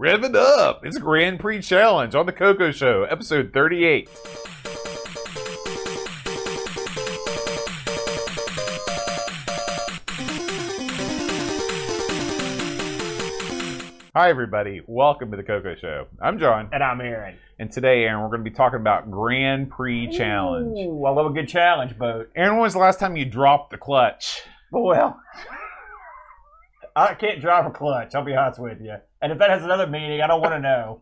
Rev 0.00 0.24
it 0.24 0.34
up! 0.34 0.86
It's 0.86 0.96
Grand 0.96 1.38
Prix 1.40 1.60
Challenge 1.60 2.14
on 2.14 2.24
the 2.24 2.32
Coco 2.32 2.70
Show, 2.72 3.02
episode 3.04 3.52
38. 3.52 4.08
Hi, 14.12 14.28
everybody. 14.28 14.80
Welcome 14.86 15.30
to 15.30 15.36
the 15.36 15.42
Coco 15.44 15.76
Show. 15.76 16.06
I'm 16.20 16.38
John, 16.40 16.68
And 16.72 16.82
I'm 16.82 17.00
Aaron. 17.00 17.36
and 17.60 17.70
today, 17.70 18.02
Aaron, 18.02 18.22
we're 18.22 18.28
going 18.28 18.44
to 18.44 18.50
be 18.50 18.54
talking 18.54 18.80
about 18.80 19.08
Grand 19.10 19.70
Prix 19.70 20.08
Challenge. 20.16 20.76
Ooh, 20.78 21.04
I 21.04 21.10
love 21.10 21.26
a 21.26 21.30
good 21.30 21.48
challenge 21.48 21.96
boat. 21.96 22.28
Aaron, 22.34 22.54
when 22.54 22.62
was 22.62 22.72
the 22.72 22.80
last 22.80 22.98
time 22.98 23.16
you 23.16 23.24
dropped 23.24 23.70
the 23.70 23.78
clutch? 23.78 24.42
Well, 24.72 25.20
I 26.96 27.14
can't 27.14 27.40
drive 27.40 27.66
a 27.66 27.70
clutch. 27.70 28.14
I'll 28.16 28.24
be 28.24 28.34
honest 28.34 28.58
with 28.58 28.80
you. 28.80 28.96
And 29.22 29.32
if 29.32 29.38
that 29.38 29.50
has 29.50 29.62
another 29.62 29.86
meaning, 29.86 30.20
I 30.20 30.26
don't 30.26 30.40
want 30.40 30.54
to 30.54 30.60
know. 30.60 31.00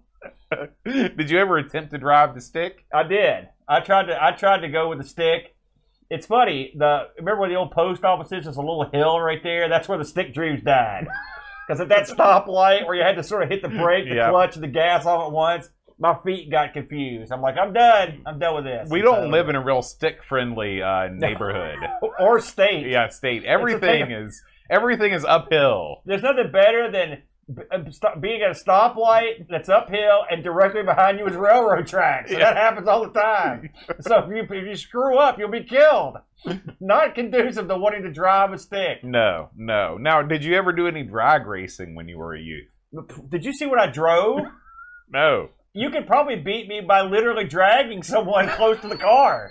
Did 0.84 1.30
you 1.30 1.38
ever 1.38 1.58
attempt 1.58 1.90
to 1.92 1.98
drive 1.98 2.34
the 2.34 2.40
stick? 2.40 2.84
I 2.92 3.02
did. 3.04 3.48
I 3.68 3.80
tried 3.80 4.06
to. 4.06 4.22
I 4.22 4.32
tried 4.32 4.60
to 4.60 4.68
go 4.68 4.88
with 4.88 4.98
the 4.98 5.04
stick. 5.04 5.54
It's 6.10 6.26
funny. 6.26 6.72
The 6.76 7.08
remember 7.18 7.40
where 7.42 7.48
the 7.50 7.54
old 7.56 7.70
post 7.70 8.02
office 8.02 8.32
is? 8.32 8.44
There's 8.44 8.56
a 8.56 8.60
little 8.60 8.88
hill 8.90 9.20
right 9.20 9.42
there. 9.42 9.68
That's 9.68 9.88
where 9.88 9.98
the 9.98 10.04
stick 10.04 10.32
dreams 10.34 10.62
died. 10.62 11.06
Because 11.66 11.82
at 11.82 11.90
that 11.90 12.08
stoplight 12.08 12.86
where 12.86 12.94
you 12.94 13.02
had 13.02 13.16
to 13.16 13.22
sort 13.22 13.42
of 13.42 13.50
hit 13.50 13.60
the 13.60 13.68
brake, 13.68 14.08
the 14.08 14.14
Yeah. 14.14 14.30
clutch, 14.30 14.54
and 14.54 14.64
the 14.64 14.68
gas 14.68 15.04
all 15.04 15.26
at 15.26 15.32
once, 15.32 15.68
my 15.98 16.14
feet 16.24 16.50
got 16.50 16.72
confused. 16.72 17.30
I'm 17.30 17.42
like, 17.42 17.58
I'm 17.58 17.74
done. 17.74 18.22
I'm 18.24 18.38
done 18.38 18.54
with 18.54 18.64
this. 18.64 18.88
We 18.90 19.02
don't 19.02 19.30
live 19.30 19.50
in 19.50 19.54
a 19.54 19.62
real 19.62 19.82
stick-friendly 19.82 20.80
uh, 20.80 21.08
neighborhood. 21.12 21.76
or 22.18 22.40
state. 22.40 22.86
yeah, 22.86 23.10
state. 23.10 23.44
Everything 23.44 24.10
is 24.12 24.42
everything 24.70 25.12
is 25.12 25.26
uphill. 25.26 26.00
There's 26.06 26.22
nothing 26.22 26.50
better 26.50 26.90
than 26.90 27.22
Uh, 27.48 27.78
being 28.20 28.42
at 28.42 28.50
a 28.50 28.54
stoplight 28.54 29.46
that's 29.48 29.70
uphill 29.70 30.24
and 30.30 30.44
directly 30.44 30.82
behind 30.82 31.18
you 31.18 31.26
is 31.26 31.34
railroad 31.34 31.86
tracks. 31.86 32.30
Yeah. 32.30 32.40
that 32.40 32.56
happens 32.56 32.86
all 32.86 33.02
the 33.02 33.18
time. 33.18 33.70
so 34.00 34.18
if 34.18 34.28
you, 34.28 34.42
if 34.42 34.66
you 34.66 34.76
screw 34.76 35.16
up, 35.16 35.38
you'll 35.38 35.50
be 35.50 35.64
killed. 35.64 36.16
Not 36.78 37.14
conducive 37.14 37.66
to 37.68 37.76
wanting 37.78 38.02
to 38.02 38.12
drive 38.12 38.52
a 38.52 38.58
stick. 38.58 39.02
No, 39.02 39.48
no. 39.56 39.96
Now, 39.96 40.20
did 40.22 40.44
you 40.44 40.56
ever 40.56 40.72
do 40.72 40.86
any 40.86 41.02
drag 41.04 41.46
racing 41.46 41.94
when 41.94 42.06
you 42.06 42.18
were 42.18 42.34
a 42.34 42.40
youth? 42.40 42.68
Did 43.30 43.44
you 43.44 43.52
see 43.52 43.66
what 43.66 43.78
I 43.80 43.86
drove? 43.90 44.40
No. 45.10 45.48
You 45.72 45.88
could 45.88 46.06
probably 46.06 46.36
beat 46.36 46.68
me 46.68 46.82
by 46.86 47.00
literally 47.00 47.44
dragging 47.44 48.02
someone 48.02 48.46
close 48.56 48.78
to 48.80 48.88
the 48.88 48.96
car. 48.98 49.50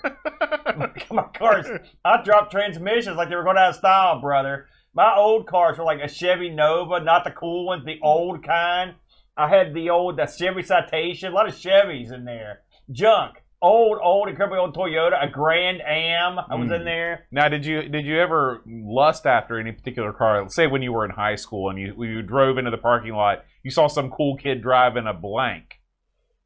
My 1.09 1.23
cars, 1.33 1.65
I 2.05 2.21
dropped 2.21 2.51
transmissions 2.51 3.17
like 3.17 3.29
they 3.29 3.35
were 3.35 3.43
going 3.43 3.57
out 3.57 3.69
of 3.69 3.75
style, 3.75 4.21
brother. 4.21 4.67
My 4.97 5.13
old 5.15 5.45
cars 5.45 5.77
were 5.77 5.83
like 5.83 6.01
a 6.01 6.07
Chevy 6.07 6.49
Nova, 6.49 6.99
not 6.99 7.23
the 7.23 7.29
cool 7.29 7.67
ones, 7.67 7.85
the 7.85 7.99
old 8.01 8.43
kind. 8.43 8.95
I 9.37 9.47
had 9.47 9.75
the 9.75 9.91
old 9.91 10.17
the 10.17 10.25
Chevy 10.25 10.63
Citation, 10.63 11.31
a 11.31 11.35
lot 11.35 11.47
of 11.47 11.53
Chevys 11.53 12.11
in 12.11 12.25
there. 12.25 12.61
Junk. 12.91 13.43
Old, 13.61 13.99
old, 14.01 14.27
incredibly 14.27 14.57
old 14.57 14.75
Toyota, 14.75 15.23
a 15.23 15.29
Grand 15.29 15.81
Am. 15.83 16.39
I 16.39 16.55
was 16.55 16.69
Mm. 16.71 16.77
in 16.77 16.85
there. 16.85 17.27
Now, 17.31 17.47
did 17.47 17.63
you 17.63 17.87
did 17.87 18.07
you 18.07 18.19
ever 18.19 18.63
lust 18.65 19.27
after 19.27 19.59
any 19.59 19.71
particular 19.71 20.13
car? 20.13 20.49
Say 20.49 20.65
when 20.65 20.81
you 20.81 20.91
were 20.91 21.05
in 21.05 21.11
high 21.11 21.35
school 21.35 21.69
and 21.69 21.77
you 21.77 21.93
you 22.03 22.23
drove 22.23 22.57
into 22.57 22.71
the 22.71 22.77
parking 22.79 23.13
lot, 23.13 23.43
you 23.61 23.69
saw 23.69 23.85
some 23.85 24.09
cool 24.09 24.35
kid 24.35 24.63
driving 24.63 25.05
a 25.05 25.13
blank. 25.13 25.79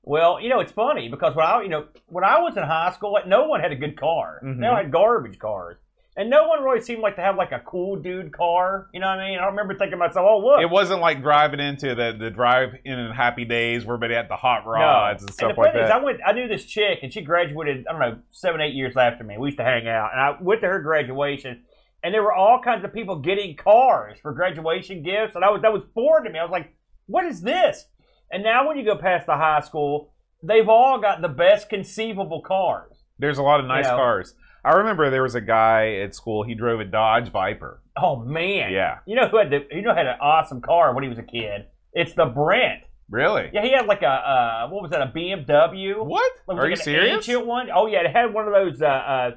Well, 0.03 0.41
you 0.41 0.49
know, 0.49 0.59
it's 0.59 0.73
funny 0.73 1.07
because 1.07 1.37
when 1.37 1.45
I, 1.45 1.61
you 1.61 1.69
know, 1.69 1.85
when 2.07 2.25
I 2.25 2.39
was 2.41 2.57
in 2.57 2.63
high 2.63 2.91
school, 2.91 3.13
like, 3.13 3.27
no 3.27 3.47
one 3.47 3.61
had 3.61 3.71
a 3.71 3.75
good 3.77 3.97
car. 3.97 4.41
Mhm. 4.43 4.59
They 4.59 4.67
all 4.67 4.75
had 4.75 4.91
garbage 4.91 5.39
cars, 5.39 5.77
and 6.17 6.29
no 6.29 6.47
one 6.47 6.61
really 6.63 6.81
seemed 6.81 7.01
like 7.01 7.15
to 7.15 7.21
have 7.21 7.35
like 7.37 7.51
a 7.51 7.59
cool 7.59 7.95
dude 7.95 8.33
car. 8.33 8.89
You 8.93 8.99
know 8.99 9.07
what 9.07 9.19
I 9.19 9.29
mean? 9.29 9.39
I 9.39 9.45
remember 9.45 9.73
thinking 9.75 9.91
to 9.91 9.97
myself, 9.97 10.25
"Oh, 10.29 10.39
look." 10.39 10.61
It 10.61 10.69
wasn't 10.69 10.99
like 11.01 11.21
driving 11.21 11.59
into 11.59 11.95
the 11.95 12.15
the 12.17 12.29
drive 12.29 12.75
in 12.83 12.99
and 12.99 13.13
happy 13.13 13.45
days 13.45 13.85
where 13.85 13.95
everybody 13.95 14.15
had 14.15 14.29
the 14.29 14.35
hot 14.35 14.65
rods 14.65 15.21
and 15.23 15.29
and 15.29 15.33
stuff 15.33 15.55
the 15.55 15.61
like 15.61 15.73
thing 15.73 15.81
is, 15.83 15.89
that. 15.89 15.97
I 15.97 16.03
went. 16.03 16.19
I 16.25 16.33
knew 16.33 16.47
this 16.47 16.65
chick, 16.65 16.99
and 17.01 17.13
she 17.13 17.21
graduated. 17.21 17.85
I 17.87 17.91
don't 17.91 18.01
know, 18.01 18.19
seven, 18.31 18.59
eight 18.61 18.73
years 18.73 18.97
after 18.97 19.23
me. 19.23 19.37
We 19.37 19.47
used 19.47 19.57
to 19.59 19.63
hang 19.63 19.87
out, 19.87 20.09
and 20.11 20.19
I 20.21 20.35
went 20.41 20.61
to 20.61 20.67
her 20.67 20.79
graduation, 20.79 21.63
and 22.03 22.13
there 22.13 22.23
were 22.23 22.33
all 22.33 22.61
kinds 22.61 22.83
of 22.83 22.93
people 22.93 23.19
getting 23.19 23.55
cars 23.55 24.17
for 24.21 24.33
graduation 24.33 25.03
gifts, 25.03 25.35
and 25.35 25.45
I 25.45 25.49
was 25.49 25.61
that 25.61 25.71
was 25.71 25.83
foreign 25.93 26.25
to 26.25 26.29
me. 26.29 26.39
I 26.39 26.43
was 26.43 26.51
like, 26.51 26.73
"What 27.05 27.25
is 27.25 27.41
this?" 27.41 27.85
And 28.31 28.43
now, 28.43 28.67
when 28.67 28.77
you 28.77 28.85
go 28.85 28.95
past 28.97 29.25
the 29.27 29.35
high 29.35 29.59
school, 29.61 30.13
they've 30.43 30.67
all 30.67 30.99
got 30.99 31.21
the 31.21 31.27
best 31.29 31.69
conceivable 31.69 32.41
cars. 32.41 33.03
There's 33.19 33.37
a 33.37 33.43
lot 33.43 33.59
of 33.59 33.65
nice 33.65 33.85
You 33.85 33.91
know. 33.91 33.97
cars. 33.97 34.35
I 34.63 34.73
remember 34.73 35.09
there 35.09 35.23
was 35.23 35.35
a 35.35 35.41
guy 35.41 35.95
at 35.95 36.13
school. 36.13 36.43
He 36.43 36.53
drove 36.53 36.79
a 36.79 36.85
Dodge 36.85 37.31
Viper. 37.31 37.81
Oh 37.97 38.17
man, 38.17 38.71
Yeah, 38.71 38.99
You 39.05 39.15
know 39.15 39.27
who 39.27 39.37
had 39.37 39.49
the, 39.49 39.65
you 39.71 39.81
know 39.81 39.93
had 39.93 40.05
an 40.07 40.17
awesome 40.21 40.61
car 40.61 40.93
when 40.93 41.03
he 41.03 41.09
was 41.09 41.17
a 41.17 41.23
kid? 41.23 41.65
It's 41.93 42.13
the 42.13 42.25
Brent. 42.25 42.83
really? 43.09 43.49
Yeah, 43.53 43.63
he 43.63 43.71
had 43.71 43.85
like 43.85 44.01
a 44.01 44.07
uh, 44.07 44.69
what 44.69 44.81
was 44.81 44.91
that? 44.91 45.01
A 45.01 45.07
BMW. 45.07 46.05
What? 46.05 46.31
Was 46.47 46.57
Are 46.57 46.61
like 46.61 46.69
you 46.69 46.75
serious? 46.77 47.15
Ancient 47.27 47.45
one. 47.45 47.69
Oh 47.73 47.87
yeah, 47.87 48.01
it 48.01 48.11
had 48.11 48.33
one 48.33 48.47
of 48.47 48.53
those 48.53 48.81
uh, 48.81 48.85
uh, 48.85 49.31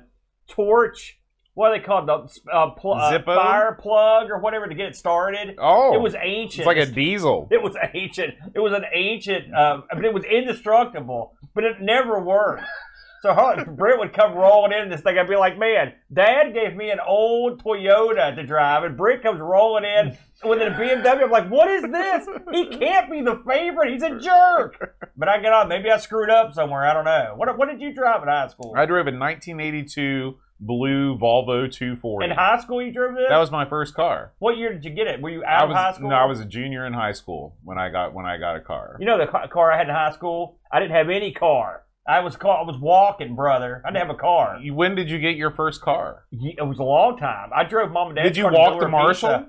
torch. 0.48 1.18
What 1.54 1.70
are 1.70 1.78
they 1.78 1.84
called? 1.84 2.08
The 2.08 2.50
uh, 2.52 2.70
pl- 2.70 2.94
uh, 2.94 3.22
fire 3.22 3.78
plug 3.80 4.28
or 4.28 4.40
whatever 4.40 4.66
to 4.66 4.74
get 4.74 4.86
it 4.86 4.96
started. 4.96 5.54
Oh, 5.58 5.94
It 5.94 6.00
was 6.00 6.16
ancient. 6.20 6.60
It's 6.60 6.66
like 6.66 6.76
a 6.76 6.86
diesel. 6.86 7.46
It 7.50 7.62
was 7.62 7.76
ancient. 7.94 8.34
It 8.54 8.58
was 8.58 8.72
an 8.72 8.84
ancient. 8.92 9.54
Uh, 9.54 9.82
I 9.90 9.94
mean, 9.94 10.04
it 10.04 10.12
was 10.14 10.24
indestructible, 10.24 11.36
but 11.54 11.62
it 11.62 11.80
never 11.80 12.20
worked. 12.20 12.64
So 13.24 13.32
her- 13.32 13.64
Brent 13.64 14.00
would 14.00 14.12
come 14.12 14.34
rolling 14.34 14.72
in 14.78 14.90
this 14.90 15.00
thing. 15.00 15.18
I'd 15.18 15.26
be 15.26 15.34
like, 15.34 15.56
"Man, 15.56 15.94
Dad 16.12 16.52
gave 16.52 16.76
me 16.76 16.90
an 16.90 17.00
old 17.00 17.64
Toyota 17.64 18.36
to 18.36 18.42
drive," 18.42 18.84
and 18.84 18.98
Brent 18.98 19.22
comes 19.22 19.40
rolling 19.40 19.84
in 19.84 20.18
with 20.44 20.60
a 20.60 20.66
BMW. 20.72 21.24
I'm 21.24 21.30
like, 21.30 21.48
"What 21.48 21.70
is 21.70 21.84
this? 21.84 22.28
He 22.52 22.66
can't 22.66 23.10
be 23.10 23.22
the 23.22 23.42
favorite. 23.48 23.92
He's 23.92 24.02
a 24.02 24.18
jerk." 24.18 24.98
But 25.16 25.30
I 25.30 25.38
get 25.38 25.54
on. 25.54 25.68
Maybe 25.68 25.90
I 25.90 25.96
screwed 25.96 26.28
up 26.28 26.52
somewhere. 26.52 26.84
I 26.84 26.92
don't 26.92 27.06
know. 27.06 27.32
What 27.36 27.56
What 27.56 27.70
did 27.70 27.80
you 27.80 27.94
drive 27.94 28.22
in 28.22 28.28
high 28.28 28.48
school? 28.48 28.74
I 28.76 28.84
drove 28.84 29.06
a 29.06 29.10
1982 29.10 30.34
blue 30.60 31.16
Volvo 31.16 31.70
240. 31.72 32.26
in 32.26 32.30
high 32.30 32.58
school, 32.58 32.82
you 32.82 32.92
drove 32.92 33.14
this. 33.14 33.28
that 33.28 33.38
was 33.38 33.50
my 33.50 33.64
first 33.64 33.94
car. 33.94 34.32
what 34.38 34.56
year 34.56 34.72
did 34.72 34.84
you 34.84 34.90
get 34.90 35.06
it? 35.06 35.20
Were 35.22 35.30
you 35.30 35.44
out 35.44 35.68
was 35.68 35.74
of 35.74 35.82
high 35.82 35.92
school? 35.92 36.10
no, 36.10 36.16
I 36.16 36.26
was 36.26 36.40
a 36.40 36.44
junior 36.44 36.86
in 36.86 36.92
high 36.92 37.12
school 37.12 37.56
when 37.64 37.78
I 37.78 37.88
got 37.88 38.12
when 38.12 38.26
I 38.26 38.36
got 38.36 38.56
a 38.56 38.60
car. 38.60 38.96
You 39.00 39.06
know 39.06 39.16
the 39.16 39.26
car 39.26 39.72
I 39.72 39.78
had 39.78 39.88
in 39.88 39.94
high 39.94 40.12
school? 40.12 40.58
I 40.70 40.78
didn't 40.78 40.94
have 40.94 41.08
any 41.08 41.32
car. 41.32 41.83
I 42.06 42.20
was 42.20 42.36
car- 42.36 42.58
I 42.58 42.62
was 42.62 42.76
walking, 42.78 43.34
brother. 43.34 43.82
I 43.84 43.88
didn't 43.90 44.06
have 44.08 44.14
a 44.16 44.18
car. 44.18 44.58
When 44.62 44.94
did 44.94 45.08
you 45.10 45.18
get 45.18 45.36
your 45.36 45.50
first 45.50 45.80
car? 45.80 46.24
Ye- 46.30 46.54
It 46.58 46.62
was 46.62 46.78
a 46.78 46.82
long 46.82 47.16
time. 47.16 47.50
I 47.54 47.64
drove 47.64 47.90
mom 47.90 48.08
and 48.08 48.16
dad. 48.16 48.22
Did 48.24 48.36
you 48.36 48.44
walk 48.48 48.80
to 48.80 48.88
Marshall? 48.88 49.46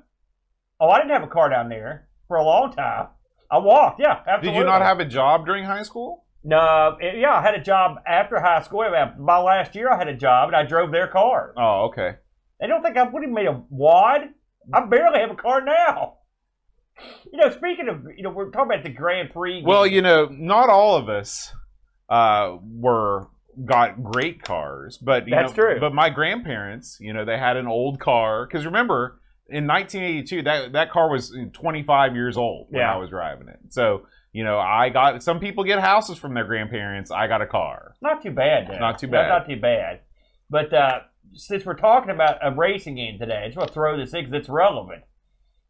Oh, 0.79 0.89
I 0.89 0.97
didn't 0.99 1.11
have 1.11 1.23
a 1.23 1.27
car 1.27 1.49
down 1.49 1.69
there 1.69 2.07
for 2.27 2.37
a 2.37 2.43
long 2.43 2.71
time. 2.73 3.07
I 3.51 3.57
walked. 3.57 3.99
Yeah, 3.99 4.19
absolutely. 4.27 4.51
Did 4.51 4.57
you 4.57 4.63
not 4.65 4.81
have 4.81 4.99
a 4.99 5.05
job 5.05 5.45
during 5.45 5.65
high 5.65 5.83
school? 5.83 6.25
No, 6.43 6.97
it- 7.01 7.17
yeah, 7.17 7.33
I 7.35 7.41
had 7.41 7.55
a 7.55 7.61
job 7.61 7.97
after 8.07 8.39
high 8.39 8.61
school. 8.61 8.85
My 9.19 9.37
last 9.39 9.75
year, 9.75 9.91
I 9.91 9.97
had 9.97 10.07
a 10.07 10.15
job, 10.15 10.49
and 10.49 10.55
I 10.55 10.63
drove 10.63 10.91
their 10.91 11.07
car. 11.07 11.53
Oh, 11.57 11.85
okay. 11.85 12.15
I 12.61 12.67
don't 12.67 12.81
think 12.83 12.95
I 12.97 13.03
would 13.03 13.23
have 13.23 13.31
made 13.31 13.47
a 13.47 13.61
wad. 13.69 14.29
I 14.73 14.85
barely 14.85 15.19
have 15.19 15.31
a 15.31 15.35
car 15.35 15.61
now. 15.61 16.19
You 17.31 17.37
know, 17.39 17.49
speaking 17.49 17.89
of, 17.89 18.05
you 18.15 18.23
know, 18.23 18.29
we're 18.29 18.49
talking 18.51 18.71
about 18.71 18.83
the 18.83 18.89
Grand 18.89 19.31
Prix. 19.31 19.61
Well, 19.65 19.85
you 19.85 20.01
know, 20.01 20.27
not 20.31 20.69
all 20.69 20.95
of 20.95 21.09
us 21.09 21.53
uh, 22.09 22.57
were 22.61 23.27
got 23.63 24.03
great 24.03 24.43
cars, 24.43 24.97
but 24.97 25.27
you 25.27 25.33
That's 25.35 25.51
know, 25.55 25.63
true. 25.63 25.79
But 25.79 25.93
my 25.93 26.09
grandparents, 26.09 26.97
you 26.99 27.13
know, 27.13 27.23
they 27.25 27.37
had 27.37 27.57
an 27.57 27.67
old 27.67 27.99
car 27.99 28.45
because 28.45 28.65
remember 28.65 29.19
in 29.47 29.67
1982 29.67 30.41
that 30.43 30.73
that 30.73 30.91
car 30.91 31.09
was 31.09 31.35
25 31.53 32.15
years 32.15 32.35
old 32.37 32.67
when 32.69 32.81
Yeah. 32.81 32.93
I 32.93 32.97
was 32.97 33.09
driving 33.09 33.47
it. 33.47 33.59
So 33.69 34.07
you 34.33 34.43
know, 34.43 34.59
I 34.59 34.89
got 34.89 35.23
some 35.23 35.39
people 35.39 35.63
get 35.63 35.79
houses 35.79 36.17
from 36.17 36.33
their 36.33 36.43
grandparents. 36.43 37.09
I 37.09 37.27
got 37.27 37.41
a 37.41 37.47
car. 37.47 37.95
Not 38.01 38.21
too 38.21 38.31
bad, 38.31 38.67
though. 38.67 38.77
Not 38.77 38.99
too 38.99 39.07
bad. 39.07 39.29
Not, 39.29 39.45
too 39.47 39.55
bad. 39.57 40.01
But 40.49 40.73
uh, 40.73 40.99
since 41.35 41.65
we're 41.65 41.75
talking 41.75 42.09
about 42.09 42.39
a 42.41 42.51
racing 42.53 42.95
game 42.95 43.17
today, 43.17 43.43
I 43.43 43.47
just 43.47 43.55
want 43.57 43.69
to 43.69 43.73
throw 43.73 43.95
this 43.97 44.13
in 44.13 44.25
because 44.25 44.37
it's 44.41 44.49
relevant. 44.49 45.03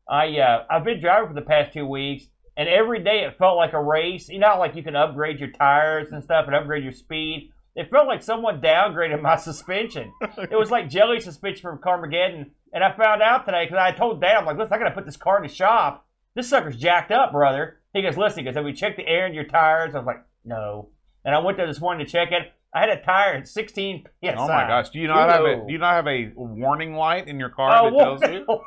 I 0.10 0.40
uh, 0.40 0.66
I've 0.68 0.84
been 0.84 1.00
driving 1.00 1.28
for 1.28 1.36
the 1.36 1.44
past 1.46 1.74
two 1.74 1.86
weeks, 1.86 2.26
and 2.58 2.70
every 2.70 3.04
day 3.04 3.22
it 3.26 3.38
felt 3.38 3.58
like 3.58 3.74
a 3.74 3.82
race. 3.82 4.30
You 4.30 4.40
know, 4.40 4.58
like 4.60 4.76
you 4.76 4.84
can 4.84 4.96
upgrade 4.96 5.40
your 5.40 5.52
tires 5.52 6.12
and 6.12 6.24
stuff 6.24 6.46
and 6.48 6.56
upgrade 6.56 6.84
your 6.84 6.94
speed. 6.94 7.52
It 7.76 7.90
felt 7.90 8.08
like 8.08 8.24
someone 8.24 8.62
downgraded 8.62 9.22
my 9.22 9.36
suspension. 9.50 10.14
it 10.38 10.58
was 10.58 10.72
like 10.72 10.90
jelly 10.90 11.20
suspension 11.20 11.62
from 11.62 11.80
Carmageddon. 11.80 12.52
And 12.74 12.84
I 12.84 12.96
found 12.96 13.22
out 13.22 13.46
today 13.46 13.66
because 13.66 13.80
I 13.80 13.92
told 13.92 14.22
Dad, 14.22 14.38
I'm 14.38 14.46
like, 14.46 14.58
listen, 14.58 14.74
I 14.74 14.78
got 14.78 14.90
to 14.90 14.96
put 14.96 15.06
this 15.06 15.18
car 15.18 15.38
in 15.38 15.44
the 15.44 15.54
shop. 15.54 16.06
This 16.36 16.50
sucker's 16.50 16.78
jacked 16.78 17.12
up, 17.12 17.32
brother. 17.32 17.80
He 17.94 18.02
goes, 18.02 18.18
listen, 18.18 18.40
he 18.40 18.46
goes, 18.46 18.56
have 18.56 18.66
we 18.66 18.74
checked 18.74 18.98
the 18.98 19.08
air 19.08 19.26
in 19.26 19.34
your 19.34 19.46
tires? 19.46 19.96
I 19.96 20.00
was 20.00 20.06
like, 20.08 20.26
no. 20.44 20.90
And 21.24 21.34
I 21.34 21.40
went 21.40 21.58
there 21.58 21.68
this 21.68 21.80
morning 21.80 22.06
to 22.06 22.12
check 22.12 22.32
it. 22.32 22.52
I 22.74 22.82
had 22.82 22.90
a 22.90 23.02
tire 23.02 23.36
at 23.36 23.48
16 23.48 24.04
PSI. 24.22 24.34
Oh 24.38 24.48
my 24.50 24.68
gosh! 24.68 24.90
Do 24.90 25.00
you 25.00 25.08
not 25.08 25.30
have 25.30 25.46
a 25.46 25.66
Do 25.66 25.72
you 25.72 25.78
not 25.78 25.94
have 25.94 26.08
a 26.08 26.32
warning 26.36 26.94
light 26.96 27.30
in 27.30 27.40
your 27.40 27.48
car 27.50 27.72
Oh, 27.88 27.90
that 27.90 27.98
tells 27.98 28.22
you? 28.34 28.46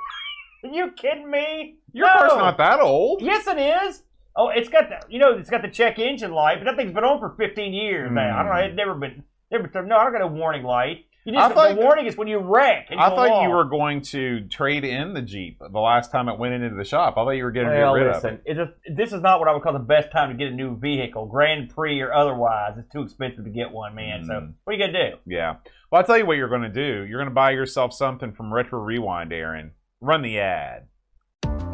Are 0.64 0.68
you 0.70 0.90
kidding 0.92 1.30
me? 1.30 1.76
Your 1.92 2.06
No. 2.06 2.12
car's 2.14 2.36
not 2.36 2.58
that 2.58 2.80
old. 2.80 3.22
Yes, 3.22 3.46
it 3.46 3.58
is. 3.58 4.02
Oh, 4.36 4.50
it's 4.50 4.68
got 4.68 4.88
the 4.88 5.00
you 5.08 5.18
know 5.18 5.36
it's 5.36 5.50
got 5.50 5.62
the 5.62 5.68
check 5.68 5.98
engine 5.98 6.32
light, 6.32 6.58
but 6.58 6.64
that 6.64 6.76
thing's 6.76 6.92
been 6.92 7.04
on 7.04 7.18
for 7.18 7.34
15 7.38 7.72
years 7.72 8.10
now. 8.12 8.38
I 8.38 8.42
don't 8.42 8.46
know. 8.46 8.52
Mm. 8.60 8.66
It's 8.68 8.76
never 8.76 8.94
been 8.94 9.24
never. 9.50 9.68
No, 9.84 9.96
I 9.96 10.04
don't 10.04 10.12
got 10.12 10.22
a 10.22 10.26
warning 10.26 10.62
light. 10.64 11.04
You 11.24 11.34
just, 11.34 11.50
I 11.50 11.54
thought- 11.54 11.74
the 11.76 11.80
warning 11.82 12.06
is 12.06 12.16
when 12.16 12.26
you 12.28 12.38
wreck. 12.38 12.86
I 12.96 13.10
thought 13.10 13.42
you 13.42 13.50
were 13.50 13.64
going 13.66 14.00
to 14.02 14.46
trade 14.48 14.82
in 14.84 15.12
the 15.12 15.20
Jeep 15.20 15.58
the 15.60 15.78
last 15.80 16.10
time 16.10 16.26
it 16.28 16.38
went 16.38 16.54
into 16.54 16.74
the 16.74 16.84
shop. 16.84 17.14
I 17.18 17.24
thought 17.24 17.30
you 17.32 17.44
were 17.44 17.50
getting 17.50 17.68
Well, 17.68 17.92
rid 17.92 18.06
of 18.06 18.14
listen, 18.14 18.40
it. 18.46 18.52
it 18.52 18.54
just, 18.54 18.72
this 18.96 19.12
is 19.12 19.20
not 19.20 19.38
what 19.38 19.46
I 19.46 19.52
would 19.52 19.62
call 19.62 19.74
the 19.74 19.78
best 19.78 20.10
time 20.10 20.30
to 20.30 20.36
get 20.36 20.48
a 20.52 20.54
new 20.54 20.78
vehicle, 20.78 21.26
Grand 21.26 21.68
Prix 21.74 22.00
or 22.00 22.14
otherwise. 22.14 22.78
It's 22.78 22.90
too 22.90 23.02
expensive 23.02 23.44
to 23.44 23.50
get 23.50 23.70
one, 23.72 23.94
man. 23.94 24.24
So 24.24 24.32
Mm. 24.34 24.52
what 24.64 24.74
are 24.74 24.78
you 24.78 24.86
gonna 24.86 25.10
do? 25.10 25.16
Yeah. 25.26 25.56
Well, 25.90 26.00
I'll 26.00 26.06
tell 26.06 26.16
you 26.16 26.24
what 26.24 26.38
you're 26.38 26.48
going 26.48 26.62
to 26.62 26.68
do. 26.70 27.04
You're 27.04 27.18
going 27.18 27.28
to 27.30 27.34
buy 27.34 27.50
yourself 27.50 27.92
something 27.92 28.32
from 28.32 28.52
Retro 28.54 28.78
Rewind, 28.80 29.32
Aaron. 29.32 29.72
Run 30.00 30.22
the 30.22 30.38
ad. 30.38 30.86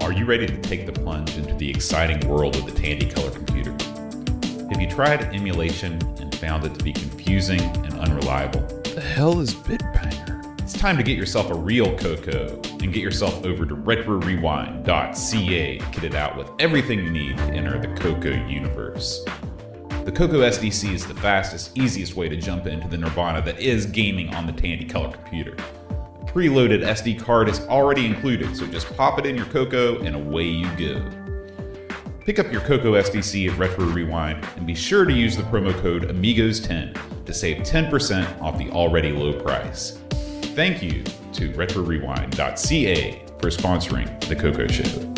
Are 0.00 0.10
you 0.10 0.24
ready 0.24 0.46
to 0.46 0.56
take 0.62 0.86
the 0.86 0.92
plunge 0.92 1.36
into 1.36 1.52
the 1.56 1.68
exciting 1.68 2.26
world 2.26 2.56
of 2.56 2.64
the 2.64 2.72
Tandy 2.72 3.06
Color 3.06 3.30
computer? 3.30 3.72
Have 4.70 4.80
you 4.80 4.88
tried 4.88 5.24
emulation 5.24 6.00
and 6.18 6.34
found 6.36 6.64
it 6.64 6.72
to 6.72 6.82
be 6.82 6.94
confusing 6.94 7.60
and 7.60 7.92
unreliable? 8.00 8.62
the 8.94 9.02
hell 9.02 9.40
is 9.40 9.54
Bitbanger? 9.54 10.58
It's 10.62 10.72
time 10.72 10.96
to 10.96 11.02
get 11.02 11.18
yourself 11.18 11.50
a 11.50 11.54
real 11.54 11.94
Coco 11.98 12.54
and 12.80 12.94
get 12.94 13.02
yourself 13.02 13.44
over 13.44 13.66
to 13.66 13.76
retrorewind.ca 13.76 15.78
to 15.78 15.90
get 15.90 16.04
it 16.04 16.14
out 16.14 16.38
with 16.38 16.50
everything 16.58 17.00
you 17.00 17.10
need 17.10 17.36
to 17.36 17.44
enter 17.44 17.78
the 17.78 17.94
Coco 18.00 18.30
universe. 18.46 19.22
The 20.06 20.12
Coco 20.12 20.40
SDC 20.40 20.94
is 20.94 21.06
the 21.06 21.14
fastest, 21.16 21.76
easiest 21.76 22.16
way 22.16 22.30
to 22.30 22.36
jump 22.36 22.66
into 22.66 22.88
the 22.88 22.96
nirvana 22.96 23.42
that 23.42 23.60
is 23.60 23.84
gaming 23.84 24.34
on 24.34 24.46
the 24.46 24.52
Tandy 24.52 24.86
Color 24.86 25.12
computer. 25.12 25.54
A 26.34 26.36
preloaded 26.36 26.80
SD 26.82 27.20
card 27.20 27.48
is 27.48 27.60
already 27.68 28.04
included, 28.06 28.56
so 28.56 28.66
just 28.66 28.92
pop 28.96 29.20
it 29.20 29.26
in 29.26 29.36
your 29.36 29.46
Coco 29.46 30.02
and 30.02 30.16
away 30.16 30.42
you 30.42 30.66
go. 30.76 31.00
Pick 32.24 32.40
up 32.40 32.50
your 32.50 32.60
Coco 32.62 32.94
SDC 32.94 33.52
at 33.52 33.56
Retro 33.56 33.84
Rewind 33.84 34.44
and 34.56 34.66
be 34.66 34.74
sure 34.74 35.04
to 35.04 35.12
use 35.12 35.36
the 35.36 35.44
promo 35.44 35.72
code 35.80 36.08
AMIGOS10 36.08 37.24
to 37.24 37.32
save 37.32 37.58
10% 37.58 38.42
off 38.42 38.58
the 38.58 38.68
already 38.70 39.12
low 39.12 39.32
price. 39.32 40.00
Thank 40.56 40.82
you 40.82 41.04
to 41.34 41.52
RetroRewind.ca 41.52 43.26
for 43.38 43.50
sponsoring 43.50 44.28
the 44.28 44.34
Coco 44.34 44.66
Show. 44.66 45.12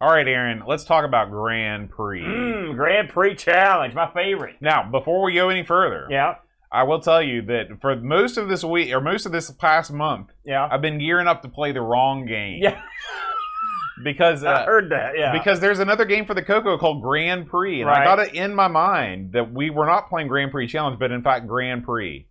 All 0.00 0.12
right, 0.12 0.28
Aaron, 0.28 0.62
let's 0.64 0.84
talk 0.84 1.04
about 1.04 1.30
Grand 1.30 1.90
Prix. 1.90 2.22
Mm, 2.22 2.76
Grand 2.76 3.08
Prix 3.08 3.34
Challenge, 3.34 3.94
my 3.94 4.08
favorite. 4.12 4.56
Now, 4.60 4.88
before 4.88 5.24
we 5.24 5.34
go 5.34 5.48
any 5.48 5.64
further, 5.64 6.06
Yeah, 6.08 6.36
I 6.72 6.84
will 6.84 7.00
tell 7.00 7.22
you 7.22 7.42
that 7.42 7.80
for 7.80 7.94
most 7.96 8.38
of 8.38 8.48
this 8.48 8.64
week 8.64 8.92
or 8.92 9.00
most 9.00 9.26
of 9.26 9.32
this 9.32 9.50
past 9.50 9.92
month, 9.92 10.30
yeah, 10.44 10.66
I've 10.70 10.80
been 10.80 10.98
gearing 10.98 11.26
up 11.28 11.42
to 11.42 11.48
play 11.48 11.72
the 11.72 11.82
wrong 11.82 12.26
game. 12.26 12.60
yeah. 12.62 12.80
Because 14.02 14.42
I 14.44 14.52
uh, 14.54 14.64
heard 14.66 14.90
that. 14.90 15.12
Yeah, 15.16 15.32
because 15.32 15.60
there's 15.60 15.78
another 15.78 16.04
game 16.04 16.24
for 16.26 16.34
the 16.34 16.42
Coco 16.42 16.78
called 16.78 17.02
Grand 17.02 17.46
Prix, 17.46 17.82
and 17.82 17.90
I 17.90 18.04
got 18.04 18.18
it 18.18 18.34
in 18.34 18.54
my 18.54 18.66
mind 18.66 19.32
that 19.32 19.52
we 19.52 19.70
were 19.70 19.86
not 19.86 20.08
playing 20.08 20.28
Grand 20.28 20.50
Prix 20.50 20.66
Challenge, 20.66 20.98
but 20.98 21.12
in 21.12 21.22
fact 21.22 21.46
Grand 21.46 21.84
Prix. 21.84 22.26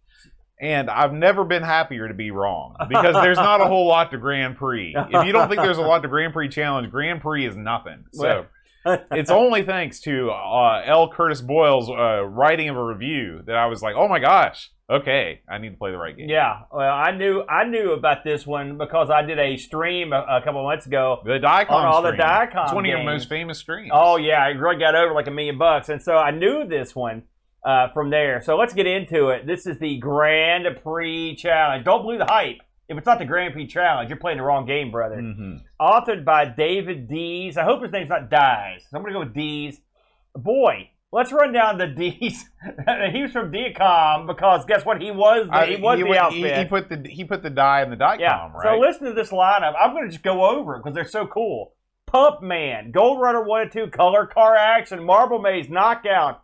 And 0.60 0.90
I've 0.90 1.14
never 1.14 1.44
been 1.44 1.64
happier 1.64 2.08
to 2.08 2.14
be 2.14 2.30
wrong 2.30 2.76
because 2.88 3.16
there's 3.16 3.38
not 3.38 3.62
a 3.62 3.66
whole 3.66 3.88
lot 3.88 4.12
to 4.12 4.18
Grand 4.18 4.58
Prix. 4.58 4.96
If 4.96 5.26
you 5.26 5.32
don't 5.32 5.50
think 5.50 5.62
there's 5.62 5.80
a 5.80 5.82
lot 5.82 6.02
to 6.04 6.08
Grand 6.08 6.34
Prix 6.34 6.50
Challenge, 6.50 6.92
Grand 6.92 7.22
Prix 7.22 7.46
is 7.48 7.56
nothing. 7.56 8.06
So 8.14 8.46
it's 8.86 9.32
only 9.32 9.64
thanks 9.64 10.00
to 10.02 10.32
uh, 10.32 10.82
L. 10.86 11.10
Curtis 11.12 11.42
Boyle's 11.42 11.90
uh, 11.90 12.24
writing 12.24 12.70
of 12.70 12.78
a 12.78 12.84
review 12.84 13.42
that 13.46 13.56
I 13.56 13.68
was 13.68 13.82
like, 13.82 13.96
oh 13.96 14.08
my 14.08 14.20
gosh, 14.20 14.72
okay, 14.90 15.42
I 15.50 15.58
need 15.60 15.70
to 15.70 15.78
play 15.78 15.92
the 15.92 15.98
right 15.98 16.16
game. 16.16 16.30
yeah. 16.30 16.62
Well, 16.72 16.92
I 16.92 17.12
knew 17.12 17.44
I 17.44 17.64
knew 17.66 17.92
about 17.92 18.24
this 18.24 18.46
one 18.46 18.78
because 18.78 19.10
I 19.10 19.22
did 19.22 19.40
a 19.40 19.58
stream 19.58 20.14
a, 20.14 20.26
a 20.28 20.42
couple 20.44 20.64
months 20.64 20.86
ago. 20.86 21.22
The 21.24 21.40
Diecom 21.40 21.72
On 21.72 21.86
all 21.86 22.02
the 22.02 22.10
stream. 22.10 22.22
Diecom 22.28 22.64
It's 22.64 22.74
one 22.74 22.86
of 22.86 22.90
your 22.90 23.04
most 23.04 23.30
famous 23.30 23.60
streams. 23.60 23.92
Oh 23.94 24.18
yeah, 24.18 24.44
I 24.44 24.50
really 24.50 24.80
got 24.80 24.96
over 24.96 25.14
like 25.14 25.28
a 25.28 25.32
million 25.32 25.58
bucks, 25.58 25.90
and 25.90 26.02
so 26.02 26.16
I 26.18 26.32
knew 26.32 26.66
this 26.68 26.96
one 26.96 27.24
uh, 27.66 27.90
from 27.94 28.10
there. 28.10 28.42
So 28.42 28.58
let's 28.58 28.74
get 28.74 28.88
into 28.88 29.30
it. 29.30 29.46
This 29.46 29.68
is 29.68 29.78
the 29.80 29.98
Grand 29.98 30.66
Prix 30.84 31.36
Challenge. 31.36 31.86
Don't 31.86 32.02
believe 32.04 32.20
the 32.20 32.26
hype. 32.26 32.58
If 32.92 32.98
it's 32.98 33.06
not 33.08 33.20
the 33.20 33.26
Grand 33.26 33.54
Prix 33.54 33.68
Challenge, 33.68 34.10
you're 34.10 34.20
playing 34.20 34.38
the 34.38 34.44
wrong 34.44 34.66
game, 34.66 34.92
brother. 34.92 35.16
hmm 35.16 35.56
Authored 35.80 36.24
by 36.26 36.46
David 36.46 37.08
Dees. 37.08 37.58
I 37.58 37.64
hope 37.64 37.82
his 37.82 37.92
name's 37.92 38.10
not 38.10 38.30
Dies. 38.30 38.84
So 38.90 38.98
I'm 38.98 39.04
gonna 39.04 39.14
go 39.14 39.20
with 39.22 39.34
Dees. 39.34 39.80
Boy, 40.36 40.90
let's 41.12 41.32
run 41.32 41.52
down 41.54 41.78
the 41.78 41.88
Dees. 41.98 42.46
he 43.12 43.22
was 43.24 43.32
from 43.32 43.52
Diecom 43.52 44.28
because 44.28 44.66
guess 44.66 44.86
what? 44.86 45.02
He 45.02 45.12
was 45.12 45.48
the, 45.48 45.54
I- 45.56 45.66
he 45.68 45.76
was 45.82 45.98
the 46.00 46.06
went- 46.06 46.22
outfit. 46.22 46.58
he 46.58 46.66
put 46.66 46.90
the 46.90 47.10
he 47.10 47.24
put 47.26 47.44
the 47.44 47.50
die 47.50 47.82
in 47.84 47.90
the 47.90 47.96
Diecom, 47.98 48.20
Yeah. 48.20 48.52
right? 48.54 48.64
So 48.76 48.80
listen 48.80 49.06
to 49.08 49.14
this 49.14 49.30
lineup. 49.32 49.74
I'm 49.80 49.92
going 49.94 50.06
to 50.06 50.12
just 50.12 50.24
go 50.24 50.46
over 50.46 50.76
it 50.76 50.80
because 50.84 50.94
they're 50.96 51.06
so 51.06 51.26
cool. 51.28 51.74
Pump 52.08 52.42
Man, 52.42 52.92
Gold 52.92 53.22
Runner 53.22 53.42
1 53.42 53.62
and 53.62 53.72
2, 53.72 53.88
Color 53.88 54.26
Car 54.28 54.54
Action, 54.56 55.06
Marble 55.06 55.40
Maze, 55.40 55.70
Knockout, 55.70 56.44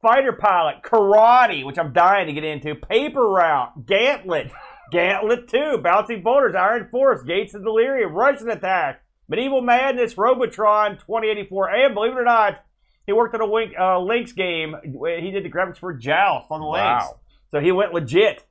Fighter 0.00 0.32
Pilot, 0.32 0.82
Karate, 0.84 1.64
which 1.66 1.78
I'm 1.78 1.92
dying 1.92 2.28
to 2.28 2.32
get 2.32 2.44
into, 2.44 2.76
Paper 2.76 3.28
Route, 3.28 3.86
Gantlet, 3.86 4.52
Gantlet 4.90 5.48
2, 5.48 5.78
Bouncing 5.82 6.22
Boulders, 6.22 6.54
Iron 6.54 6.88
Force, 6.90 7.22
Gates 7.22 7.54
of 7.54 7.62
Delirium, 7.62 8.12
Russian 8.12 8.50
Attack, 8.50 9.02
Medieval 9.28 9.62
Madness, 9.62 10.18
Robotron 10.18 10.96
2084, 10.98 11.70
and 11.70 11.94
believe 11.94 12.12
it 12.12 12.18
or 12.18 12.24
not, 12.24 12.64
he 13.06 13.12
worked 13.12 13.34
on 13.34 13.40
a 13.40 13.46
Wink, 13.46 13.72
uh, 13.78 13.98
Lynx 14.00 14.32
game. 14.32 14.74
He 14.82 15.30
did 15.30 15.44
the 15.44 15.50
graphics 15.50 15.78
for 15.78 15.92
Joust 15.92 16.46
on 16.50 16.60
the 16.60 16.66
Lynx. 16.66 17.04
So 17.50 17.60
he 17.60 17.72
went 17.72 17.92
legit. 17.92 18.44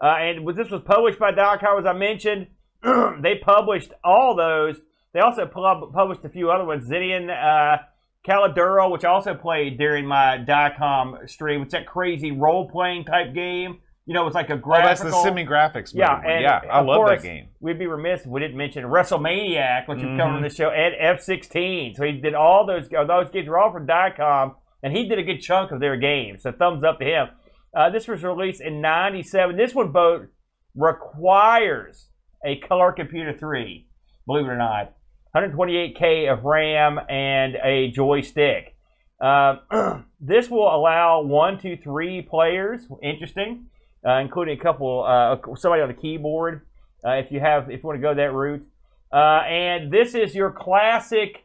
Uh, 0.00 0.06
and 0.06 0.56
this 0.56 0.70
was 0.70 0.82
published 0.82 1.18
by 1.18 1.32
Diecom, 1.32 1.78
as 1.78 1.86
I 1.86 1.92
mentioned. 1.92 2.48
they 3.22 3.36
published 3.42 3.92
all 4.04 4.36
those. 4.36 4.76
They 5.12 5.20
also 5.20 5.46
pub- 5.46 5.92
published 5.92 6.24
a 6.24 6.28
few 6.28 6.50
other 6.50 6.64
ones. 6.64 6.88
Zinnian, 6.88 7.30
uh, 7.30 7.78
Caladuril, 8.26 8.90
which 8.90 9.04
I 9.04 9.10
also 9.10 9.34
played 9.34 9.78
during 9.78 10.06
my 10.06 10.38
Diecom 10.38 11.28
stream. 11.28 11.62
It's 11.62 11.72
that 11.72 11.86
crazy 11.86 12.32
role 12.32 12.68
playing 12.68 13.04
type 13.04 13.34
game. 13.34 13.80
You 14.08 14.14
know, 14.14 14.26
it's 14.26 14.34
like 14.34 14.50
a 14.50 14.54
oh, 14.54 14.56
graphical. 14.58 14.88
that's 14.88 15.16
the 15.16 15.22
semi 15.22 15.44
graphics. 15.44 15.92
Yeah, 15.92 16.20
and 16.24 16.40
yeah, 16.42 16.60
I 16.70 16.80
love 16.80 16.96
course, 16.98 17.22
that 17.22 17.26
game. 17.26 17.48
We'd 17.58 17.78
be 17.78 17.88
remiss 17.88 18.20
if 18.20 18.28
we 18.28 18.38
didn't 18.40 18.56
mention 18.56 18.84
WrestleManiac, 18.84 19.88
which 19.88 19.98
we've 19.98 20.16
covered 20.16 20.22
on 20.34 20.40
Mhm. 20.40 20.42
this 20.44 20.54
show, 20.54 20.70
and 20.70 20.94
F16. 20.94 21.94
So 21.96 22.04
he 22.04 22.12
did 22.12 22.34
all 22.34 22.64
those. 22.64 22.88
uh, 22.94 23.02
Those 23.04 23.30
games 23.30 23.48
were 23.48 23.58
all 23.58 23.72
from 23.72 23.86
Diecom, 23.86 24.54
and 24.84 24.96
he 24.96 25.08
did 25.08 25.18
a 25.18 25.24
good 25.24 25.38
chunk 25.40 25.72
of 25.72 25.80
their 25.80 25.96
games. 25.96 26.42
So 26.44 26.52
thumbs 26.52 26.84
up 26.84 27.00
to 27.00 27.04
him. 27.04 27.28
Uh, 27.74 27.90
this 27.90 28.06
was 28.06 28.22
released 28.22 28.60
in 28.60 28.80
'97. 28.80 29.56
This 29.56 29.74
one, 29.74 29.90
boat 29.90 30.28
requires 30.76 32.08
a 32.44 32.56
color 32.58 32.92
computer 32.92 33.32
3. 33.32 33.86
Believe 34.26 34.46
it 34.46 34.48
or 34.50 34.56
not, 34.56 34.92
128k 35.34 36.28
of 36.32 36.44
RAM 36.44 37.00
and 37.08 37.56
a 37.62 37.90
joystick. 37.90 38.76
Um, 39.20 39.60
this 40.20 40.50
will 40.50 40.72
allow 40.74 41.22
one, 41.22 41.58
two, 41.58 41.76
three 41.76 42.22
players. 42.22 42.86
Interesting, 43.02 43.66
uh, 44.06 44.18
including 44.18 44.58
a 44.58 44.62
couple, 44.62 45.04
uh, 45.04 45.36
somebody 45.56 45.82
on 45.82 45.88
the 45.88 45.94
keyboard. 45.94 46.62
Uh, 47.04 47.12
if 47.12 47.30
you 47.30 47.40
have, 47.40 47.70
if 47.70 47.82
you 47.82 47.86
want 47.88 47.96
to 47.98 48.02
go 48.02 48.14
that 48.14 48.32
route, 48.32 48.66
uh, 49.12 49.16
and 49.46 49.92
this 49.92 50.14
is 50.14 50.34
your 50.34 50.50
classic 50.50 51.44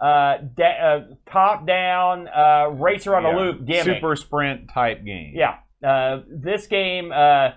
uh, 0.00 0.38
da- 0.56 0.64
uh, 0.64 1.00
top-down 1.30 2.26
uh, 2.28 2.66
racer 2.70 3.14
on 3.14 3.22
Yeah. 3.22 3.34
a 3.34 3.38
loop 3.38 3.64
gimmick. 3.64 3.84
Super 3.84 4.16
sprint 4.16 4.68
type 4.68 5.04
game. 5.04 5.32
Yeah. 5.34 5.58
Uh, 5.84 6.22
this 6.28 6.66
game, 6.66 7.12
uh, 7.12 7.50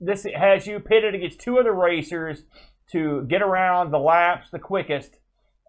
this 0.00 0.26
has 0.34 0.66
you 0.66 0.78
pitted 0.80 1.14
against 1.14 1.40
two 1.40 1.58
other 1.58 1.72
racers 1.72 2.44
to 2.92 3.22
get 3.28 3.42
around 3.42 3.90
the 3.90 3.98
laps 3.98 4.50
the 4.50 4.58
quickest. 4.58 5.18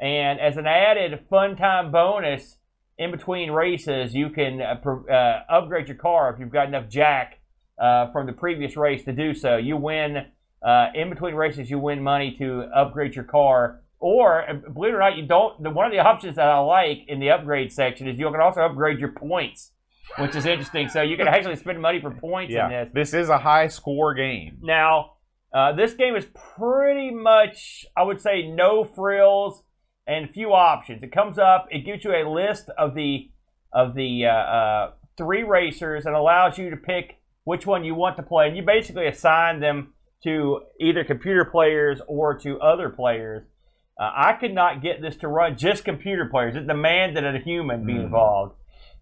And 0.02 0.40
as 0.40 0.58
an 0.58 0.68
added 0.68 1.22
fun 1.30 1.56
time 1.56 1.92
bonus 1.92 2.58
in 2.98 3.12
between 3.12 3.52
races, 3.52 4.16
you 4.16 4.30
can 4.30 4.62
uh, 4.62 4.80
uh, 5.12 5.44
upgrade 5.50 5.88
your 5.88 5.98
car 5.98 6.34
if 6.34 6.40
you've 6.40 6.52
got 6.52 6.68
enough 6.68 6.90
jack 6.90 7.40
uh, 7.80 8.12
from 8.12 8.26
the 8.26 8.34
previous 8.34 8.76
race 8.76 9.04
to 9.06 9.14
do 9.14 9.34
so. 9.34 9.58
You 9.58 9.78
win 9.78 10.26
uh, 10.66 10.88
in 10.96 11.10
between 11.10 11.36
races. 11.36 11.70
You 11.70 11.80
win 11.80 12.02
money 12.02 12.36
to 12.40 12.64
upgrade 12.76 13.16
your 13.16 13.26
car. 13.26 13.82
Or 14.00 14.50
uh, 14.50 14.54
believe 14.54 14.94
it 14.94 14.98
or 14.98 15.00
not, 15.00 15.18
you 15.18 15.26
don't. 15.26 15.62
The, 15.62 15.70
one 15.70 15.86
of 15.86 15.92
the 15.92 16.00
options 16.00 16.36
that 16.36 16.48
I 16.48 16.60
like 16.60 17.06
in 17.08 17.20
the 17.20 17.30
upgrade 17.32 17.72
section 17.72 18.08
is 18.08 18.20
you 18.20 18.30
can 18.32 18.42
also 18.42 18.62
upgrade 18.62 19.00
your 19.00 19.12
points, 19.12 19.72
which 20.18 20.36
is 20.36 20.46
interesting. 20.46 20.90
So 20.90 21.02
you 21.02 21.18
can 21.18 21.28
actually 21.28 21.56
spend 21.56 21.82
money 21.82 22.02
for 22.02 22.12
points 22.12 22.54
in 22.54 22.70
this. 22.70 22.90
This 22.94 23.14
is 23.14 23.30
a 23.30 23.38
high 23.38 23.68
score 23.68 24.14
game. 24.14 24.58
Now, 24.62 25.14
uh, 25.54 25.74
this 25.74 25.94
game 25.94 26.16
is 26.16 26.26
pretty 26.58 27.12
much, 27.12 27.86
I 27.96 28.04
would 28.04 28.22
say, 28.22 28.48
no 28.48 28.84
frills 28.84 29.64
and 30.08 30.30
a 30.30 30.32
few 30.32 30.54
options. 30.54 31.04
It 31.04 31.12
comes 31.12 31.38
up, 31.38 31.68
it 31.70 31.86
gives 31.86 32.04
you 32.04 32.12
a 32.14 32.24
list 32.30 32.70
of 32.78 32.96
the 32.96 33.30
of 33.74 33.94
the 33.96 34.26
uh, 34.26 34.30
uh, 34.30 34.92
three 35.18 35.44
racers 35.44 36.06
and 36.06 36.16
allows 36.16 36.58
you 36.58 36.70
to 36.70 36.78
pick 36.78 37.18
which 37.44 37.66
one 37.68 37.84
you 37.84 37.94
want 37.96 38.18
to 38.18 38.24
play. 38.24 38.48
And 38.48 38.56
you 38.56 38.64
basically 38.64 39.08
assign 39.08 39.60
them 39.60 39.94
to 40.24 40.62
either 40.80 41.04
computer 41.04 41.46
players 41.46 42.02
or 42.08 42.38
to 42.40 42.60
other 42.60 42.90
players. 42.90 43.44
Uh, 44.00 44.10
I 44.16 44.34
could 44.34 44.54
not 44.54 44.82
get 44.82 45.02
this 45.02 45.18
to 45.18 45.28
run 45.28 45.58
just 45.58 45.84
computer 45.84 46.26
players. 46.26 46.56
It 46.56 46.68
demanded 46.68 47.26
a 47.26 47.40
human 47.40 47.86
be 47.86 47.94
Mhm. 47.94 48.06
involved, 48.06 48.56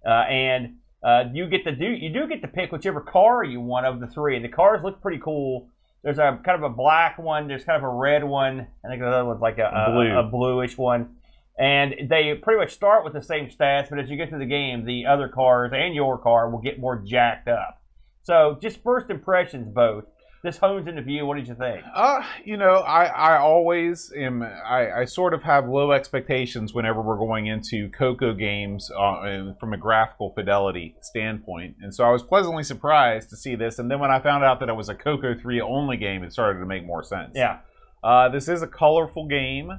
uh, 0.05 0.09
and 0.09 0.77
uh, 1.03 1.25
you 1.33 1.47
get 1.47 1.63
to 1.65 1.75
do 1.75 1.85
you 1.85 2.09
do 2.11 2.27
get 2.27 2.41
to 2.41 2.47
pick 2.47 2.71
whichever 2.71 3.01
car 3.01 3.43
you 3.43 3.61
want 3.61 3.85
of 3.85 3.99
the 3.99 4.07
three. 4.07 4.35
And 4.35 4.43
the 4.43 4.49
cars 4.49 4.83
look 4.83 5.01
pretty 5.01 5.19
cool. 5.19 5.69
There's 6.05 6.19
a 6.19 6.39
kind 6.45 6.63
of 6.63 6.71
a 6.71 6.73
black 6.73 7.17
one. 7.17 7.47
There's 7.47 7.65
kind 7.65 7.77
of 7.77 7.83
a 7.83 7.93
red 7.93 8.23
one. 8.23 8.67
I 8.85 8.87
think 8.87 9.01
the 9.01 9.07
other 9.07 9.25
one's 9.25 9.41
like 9.41 9.57
a, 9.57 9.65
a, 9.65 9.91
Blue. 9.91 10.17
a 10.19 10.23
bluish 10.23 10.77
one. 10.77 11.15
And 11.57 11.95
they 12.09 12.35
pretty 12.35 12.59
much 12.59 12.73
start 12.73 13.03
with 13.03 13.13
the 13.13 13.23
same 13.23 13.47
stats, 13.47 13.89
but 13.89 13.97
as 13.97 14.07
you 14.07 14.15
get 14.15 14.29
through 14.29 14.39
the 14.39 14.45
game, 14.45 14.85
the 14.85 15.07
other 15.07 15.27
cars 15.27 15.71
and 15.73 15.95
your 15.95 16.19
car 16.19 16.49
will 16.49 16.59
get 16.59 16.79
more 16.79 16.95
jacked 16.97 17.47
up. 17.47 17.81
So, 18.21 18.57
just 18.61 18.83
first 18.83 19.09
impressions, 19.09 19.67
both. 19.73 20.05
This 20.45 20.57
hones 20.57 20.87
into 20.87 21.01
view. 21.01 21.25
What 21.25 21.37
did 21.37 21.47
you 21.47 21.55
think? 21.55 21.83
Uh, 21.95 22.21
you 22.43 22.55
know, 22.55 22.75
I, 22.75 23.05
I 23.05 23.37
always 23.39 24.13
am. 24.15 24.43
I, 24.43 24.91
I 25.01 25.05
sort 25.05 25.33
of 25.33 25.41
have 25.41 25.67
low 25.67 25.91
expectations 25.91 26.71
whenever 26.71 27.01
we're 27.01 27.17
going 27.17 27.47
into 27.47 27.89
Coco 27.89 28.31
games 28.31 28.91
uh, 28.91 29.53
from 29.59 29.73
a 29.73 29.77
graphical 29.77 30.33
fidelity 30.35 30.95
standpoint, 31.01 31.77
and 31.81 31.91
so 31.95 32.03
I 32.03 32.11
was 32.11 32.21
pleasantly 32.21 32.63
surprised 32.63 33.31
to 33.31 33.35
see 33.35 33.55
this. 33.55 33.79
And 33.79 33.89
then 33.89 33.99
when 33.99 34.11
I 34.11 34.19
found 34.19 34.43
out 34.43 34.59
that 34.59 34.69
it 34.69 34.75
was 34.75 34.87
a 34.87 34.93
Coco 34.93 35.33
three 35.33 35.59
only 35.59 35.97
game, 35.97 36.23
it 36.23 36.31
started 36.31 36.59
to 36.59 36.65
make 36.67 36.85
more 36.85 37.03
sense. 37.03 37.31
Yeah. 37.33 37.57
Uh, 38.03 38.29
this 38.29 38.47
is 38.47 38.61
a 38.61 38.67
colorful 38.67 39.27
game. 39.27 39.71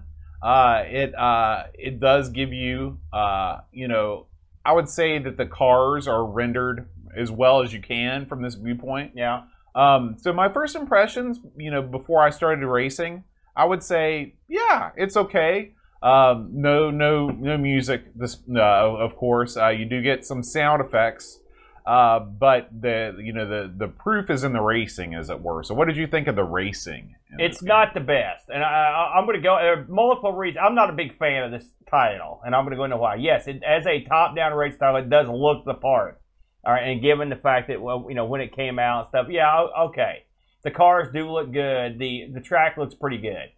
Uh, 0.43 0.83
it 0.85 1.15
uh, 1.15 1.63
it 1.75 2.01
does 2.01 2.31
give 2.31 2.53
you, 2.53 2.99
uh, 3.13 3.59
you 3.71 3.87
know, 3.87 4.27
I 4.65 4.73
would 4.73 4.89
say 4.89 5.21
that 5.21 5.37
the 5.37 5.47
cars 5.47 6.09
are 6.09 6.27
rendered 6.27 6.89
as 7.17 7.31
well 7.31 7.63
as 7.63 7.73
you 7.73 7.81
can 7.81 8.27
from 8.27 8.43
this 8.43 8.57
viewpoint. 8.57 9.13
Yeah. 9.15 9.43
Um, 9.77 10.17
so 10.19 10.33
my 10.33 10.49
first 10.49 10.75
impressions, 10.75 11.39
you 11.57 11.71
know, 11.71 11.83
before 11.83 12.25
I 12.25 12.31
started 12.31 12.67
racing, 12.67 13.25
I 13.55 13.67
would 13.67 13.83
say, 13.83 14.35
yeah, 14.49 14.91
it's 14.97 15.17
okay. 15.17 15.73
Um, 16.03 16.51
no, 16.53 16.91
no, 16.91 17.29
no 17.29 17.59
music. 17.59 18.05
This, 18.15 18.39
uh, 18.55 18.61
of 18.61 19.17
course, 19.17 19.57
uh, 19.57 19.69
you 19.69 19.85
do 19.85 20.01
get 20.03 20.25
some 20.25 20.43
sound 20.43 20.83
effects, 20.83 21.41
uh, 21.87 22.21
but 22.21 22.69
the, 22.81 23.17
you 23.23 23.33
know, 23.33 23.47
the 23.47 23.73
the 23.77 23.89
proof 23.89 24.31
is 24.31 24.45
in 24.45 24.53
the 24.53 24.61
racing, 24.61 25.15
as 25.15 25.31
it 25.31 25.41
were. 25.41 25.63
So, 25.63 25.75
what 25.75 25.89
did 25.89 25.97
you 25.97 26.07
think 26.07 26.27
of 26.27 26.37
the 26.37 26.45
racing? 26.45 27.15
It's 27.39 27.63
not 27.63 27.93
the 27.93 28.01
best, 28.01 28.49
and 28.49 28.63
I, 28.63 29.13
I'm 29.17 29.27
going 29.27 29.37
to 29.37 29.43
go 29.43 29.57
uh, 29.57 29.85
multiple 29.89 30.33
reasons. 30.33 30.65
I'm 30.67 30.75
not 30.75 30.91
a 30.91 30.95
big 30.95 31.19
fan 31.19 31.43
of 31.43 31.51
this 31.51 31.69
title, 31.91 32.41
and 32.45 32.55
I'm 32.55 32.65
going 32.65 32.73
to 32.73 32.77
go 32.77 32.85
into 32.85 32.97
why. 32.97 33.17
Yes, 33.17 33.47
it, 33.47 33.63
as 33.63 33.87
a 33.87 34.05
top-down 34.05 34.55
race 34.55 34.77
title, 34.79 34.97
it 34.97 35.11
does 35.11 35.29
look 35.29 35.65
the 35.65 35.75
part. 35.75 36.21
All 36.67 36.73
right, 36.73 36.89
and 36.89 37.01
given 37.01 37.29
the 37.29 37.37
fact 37.37 37.69
that 37.69 37.81
well, 37.81 38.07
you 38.09 38.17
know, 38.17 38.25
when 38.25 38.41
it 38.41 38.55
came 38.55 38.81
out 38.81 39.01
and 39.01 39.09
stuff, 39.09 39.27
yeah, 39.31 39.67
okay, 39.87 40.25
the 40.65 40.73
cars 40.73 41.07
do 41.15 41.31
look 41.31 41.53
good. 41.53 42.01
the 42.01 42.29
The 42.35 42.41
track 42.41 42.77
looks 42.77 42.93
pretty 42.93 43.19
good. 43.19 43.53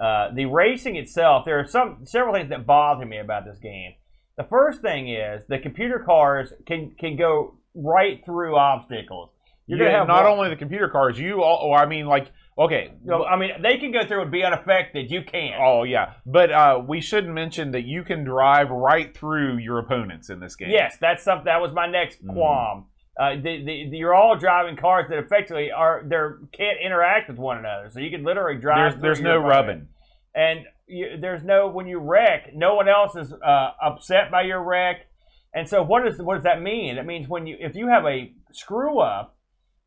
Uh, 0.00 0.32
the 0.32 0.46
racing 0.46 0.94
itself, 0.94 1.44
there 1.44 1.58
are 1.58 1.66
some 1.66 2.06
several 2.06 2.32
things 2.32 2.50
that 2.50 2.64
bother 2.64 3.06
me 3.06 3.18
about 3.18 3.44
this 3.44 3.58
game. 3.58 3.94
The 4.36 4.44
first 4.44 4.82
thing 4.82 5.08
is 5.08 5.42
the 5.48 5.58
computer 5.58 5.98
cars 5.98 6.52
can 6.64 6.94
can 6.98 7.16
go 7.16 7.58
right 7.74 8.24
through 8.24 8.56
obstacles. 8.56 9.30
You're 9.66 9.78
yeah, 9.78 9.84
gonna 9.86 9.98
have 9.98 10.08
not 10.08 10.24
one- 10.24 10.32
only 10.32 10.48
the 10.50 10.56
computer 10.56 10.88
cars. 10.88 11.18
You, 11.18 11.42
all, 11.42 11.70
oh, 11.70 11.74
I 11.74 11.86
mean, 11.86 12.06
like, 12.06 12.30
okay, 12.58 12.92
know, 13.04 13.24
I 13.24 13.36
mean, 13.36 13.50
they 13.62 13.78
can 13.78 13.92
go 13.92 14.04
through 14.06 14.22
and 14.22 14.30
be 14.30 14.44
unaffected. 14.44 15.10
You 15.10 15.22
can't. 15.22 15.56
oh 15.60 15.84
yeah, 15.84 16.14
but 16.26 16.50
uh, 16.50 16.82
we 16.86 17.00
should 17.00 17.26
mention 17.28 17.70
that 17.72 17.84
you 17.84 18.02
can 18.04 18.24
drive 18.24 18.70
right 18.70 19.16
through 19.16 19.58
your 19.58 19.78
opponents 19.78 20.28
in 20.30 20.40
this 20.40 20.54
game. 20.56 20.68
Yes, 20.70 20.96
that's 21.00 21.22
something. 21.22 21.46
That 21.46 21.60
was 21.62 21.72
my 21.72 21.86
next 21.86 22.24
Mhm. 22.24 22.34
qualm. 22.34 22.86
Uh, 23.18 23.36
the, 23.36 23.62
the, 23.64 23.88
the, 23.90 23.96
you're 23.96 24.12
all 24.12 24.36
driving 24.36 24.76
cars 24.76 25.08
that 25.08 25.18
effectively 25.18 25.70
are 25.70 26.02
they 26.04 26.16
can't 26.52 26.78
interact 26.84 27.28
with 27.28 27.38
one 27.38 27.56
another. 27.58 27.88
So 27.88 28.00
you 28.00 28.10
can 28.10 28.24
literally 28.24 28.58
drive. 28.60 29.00
there's 29.00 29.18
there's 29.18 29.20
no 29.20 29.38
opponent. 29.38 29.48
rubbing. 29.48 29.88
and 30.34 30.60
you, 30.88 31.16
there's 31.20 31.42
no 31.44 31.68
when 31.68 31.86
you 31.86 31.98
wreck, 32.00 32.50
no 32.54 32.74
one 32.74 32.88
else 32.88 33.14
is 33.16 33.32
uh, 33.32 33.70
upset 33.82 34.30
by 34.30 34.42
your 34.42 34.62
wreck. 34.62 35.06
And 35.54 35.68
so 35.68 35.82
what 35.84 36.04
does 36.04 36.20
what 36.20 36.34
does 36.34 36.42
that 36.42 36.60
mean? 36.60 36.98
It 36.98 37.06
means 37.06 37.28
when 37.28 37.46
you 37.46 37.56
if 37.60 37.76
you 37.76 37.88
have 37.88 38.04
a 38.04 38.32
screw 38.52 38.98
up. 39.00 39.36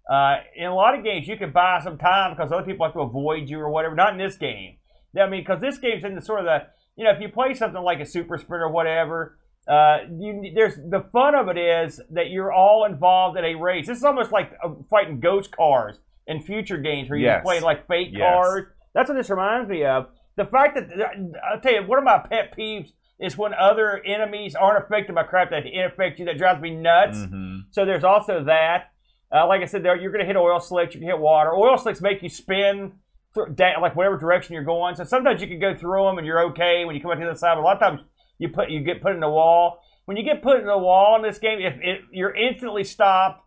Uh, 0.10 0.38
in 0.56 0.66
a 0.68 0.74
lot 0.76 0.98
of 0.98 1.04
games, 1.04 1.28
you 1.28 1.38
can 1.38 1.52
buy 1.52 1.80
some 1.84 1.98
time 1.98 2.34
because 2.36 2.52
other 2.52 2.64
people 2.64 2.86
have 2.86 2.94
to 2.94 3.02
avoid 3.02 3.50
you 3.50 3.60
or 3.60 3.70
whatever. 3.70 3.94
Not 3.96 4.14
in 4.14 4.18
this 4.20 4.38
game. 4.38 4.78
I 5.20 5.28
mean, 5.28 5.42
because 5.42 5.60
this 5.62 5.78
game's 5.80 6.04
in 6.04 6.16
the 6.16 6.22
sort 6.22 6.40
of 6.42 6.46
the 6.46 6.68
you 6.96 7.04
know 7.04 7.12
if 7.12 7.20
you 7.22 7.30
play 7.30 7.54
something 7.54 7.82
like 7.82 8.00
a 8.00 8.06
super 8.06 8.38
sprint 8.38 8.62
or 8.64 8.70
whatever, 8.72 9.38
uh, 9.68 9.98
you, 10.18 10.52
there's 10.56 10.76
the 10.76 11.06
fun 11.12 11.36
of 11.36 11.50
it 11.50 11.58
is 11.58 12.00
that 12.12 12.30
you're 12.30 12.52
all 12.54 12.86
involved 12.86 13.38
in 13.38 13.44
a 13.46 13.56
race. 13.56 13.88
This 13.88 13.98
is 13.98 14.04
almost 14.04 14.32
like 14.32 14.54
uh, 14.64 14.70
fighting 14.90 15.20
ghost 15.20 15.52
cars 15.56 16.00
in 16.28 16.42
future 16.42 16.78
games 16.78 17.10
where 17.10 17.18
you 17.20 17.26
Yes. 17.26 17.44
play 17.44 17.60
like 17.60 17.88
fake 17.88 18.10
Yes. 18.12 18.22
cars. 18.22 18.66
That's 18.94 19.10
what 19.10 19.16
this 19.16 19.30
reminds 19.30 19.70
me 19.70 19.84
of. 19.86 20.08
The 20.36 20.46
fact 20.46 20.76
that 20.76 20.88
I'll 21.52 21.60
tell 21.60 21.74
you, 21.74 21.84
one 21.88 21.98
of 22.00 22.06
my 22.06 22.20
pet 22.20 22.56
peeves 22.58 22.92
is 23.20 23.38
when 23.38 23.54
other 23.54 24.02
enemies 24.06 24.54
aren't 24.56 24.84
affected 24.84 25.16
by 25.16 25.24
crap 25.24 25.50
that 25.50 25.64
affect 25.66 26.20
you. 26.20 26.26
That 26.26 26.38
drives 26.38 26.62
me 26.62 26.70
nuts. 26.72 27.18
Mhm. 27.20 27.64
So 27.72 27.86
there's 27.86 28.04
also 28.04 28.44
that. 28.44 28.92
Uh, 29.34 29.46
like 29.48 29.62
I 29.62 29.66
said, 29.66 29.84
there 29.84 29.96
you're 29.98 30.12
going 30.12 30.22
to 30.22 30.28
hit 30.28 30.38
oil 30.38 30.60
slicks, 30.60 30.94
you 30.94 31.02
can 31.02 31.10
hit 31.10 31.20
water. 31.20 31.54
Oil 31.54 31.78
slicks 31.78 32.02
make 32.02 32.24
you 32.24 32.30
spin 32.30 32.94
down, 33.56 33.82
like 33.82 33.96
whatever 33.96 34.18
direction 34.18 34.54
you're 34.54 34.64
going. 34.64 34.96
So 34.96 35.04
sometimes 35.04 35.42
you 35.42 35.48
can 35.48 35.60
go 35.60 35.76
through 35.76 36.04
them 36.06 36.18
and 36.18 36.26
you're 36.26 36.46
okay 36.52 36.86
when 36.86 36.96
you 36.96 37.02
come 37.02 37.12
out 37.12 37.16
to 37.16 37.20
the 37.22 37.30
other 37.30 37.38
side. 37.38 37.56
But 37.56 37.62
a 37.62 37.64
lot 37.64 37.76
of 37.76 37.80
times 37.82 38.00
you 38.38 38.50
put 38.50 38.70
you 38.70 38.82
get 38.82 39.02
put 39.02 39.14
in 39.14 39.20
the 39.20 39.30
wall. 39.30 39.80
When 40.06 40.16
you 40.16 40.24
get 40.24 40.42
put 40.42 40.60
in 40.60 40.66
the 40.66 40.78
wall 40.78 41.18
in 41.18 41.22
this 41.22 41.38
game, 41.38 41.60
if 41.60 41.74
it, 41.82 42.02
you're 42.12 42.34
instantly 42.36 42.84
stopped, 42.86 43.44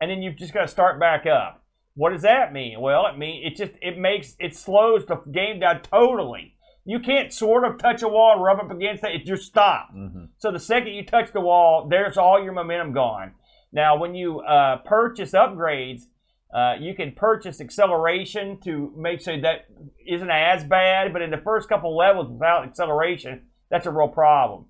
and 0.00 0.10
then 0.10 0.22
you've 0.22 0.36
just 0.36 0.54
got 0.54 0.62
to 0.62 0.68
start 0.68 1.00
back 1.00 1.26
up. 1.26 1.64
What 1.94 2.10
does 2.10 2.22
that 2.22 2.52
mean? 2.52 2.80
Well, 2.80 3.06
it 3.06 3.18
mean 3.18 3.44
it 3.44 3.56
just 3.56 3.72
it 3.82 3.98
makes 3.98 4.36
it 4.38 4.54
slows 4.54 5.06
the 5.06 5.16
game 5.32 5.60
down 5.60 5.80
totally. 5.82 6.54
You 6.84 7.00
can't 7.00 7.32
sort 7.32 7.64
of 7.64 7.78
touch 7.78 8.02
a 8.02 8.08
wall 8.08 8.34
and 8.34 8.42
rub 8.44 8.60
up 8.60 8.70
against 8.70 9.02
it. 9.02 9.10
It 9.20 9.26
just 9.26 9.42
stops. 9.44 9.92
Mhm. 9.92 10.28
So 10.38 10.52
the 10.52 10.60
second 10.60 10.92
you 10.92 11.04
touch 11.04 11.32
the 11.32 11.40
wall, 11.40 11.88
there's 11.90 12.16
all 12.16 12.40
your 12.40 12.52
momentum 12.52 12.92
gone. 12.92 13.32
Now, 13.76 13.98
when 13.98 14.14
you 14.14 14.40
uh, 14.40 14.78
purchase 14.86 15.32
upgrades, 15.32 16.04
uh, 16.52 16.76
you 16.80 16.94
can 16.94 17.12
purchase 17.12 17.60
acceleration 17.60 18.58
to 18.64 18.90
make 18.96 19.20
sure 19.20 19.38
that 19.38 19.66
isn't 20.06 20.30
as 20.30 20.64
bad. 20.64 21.12
But 21.12 21.20
in 21.20 21.30
the 21.30 21.42
first 21.44 21.68
couple 21.68 21.94
levels 21.94 22.30
without 22.30 22.64
acceleration, 22.64 23.42
that's 23.70 23.84
a 23.84 23.90
real 23.90 24.08
problem. 24.08 24.64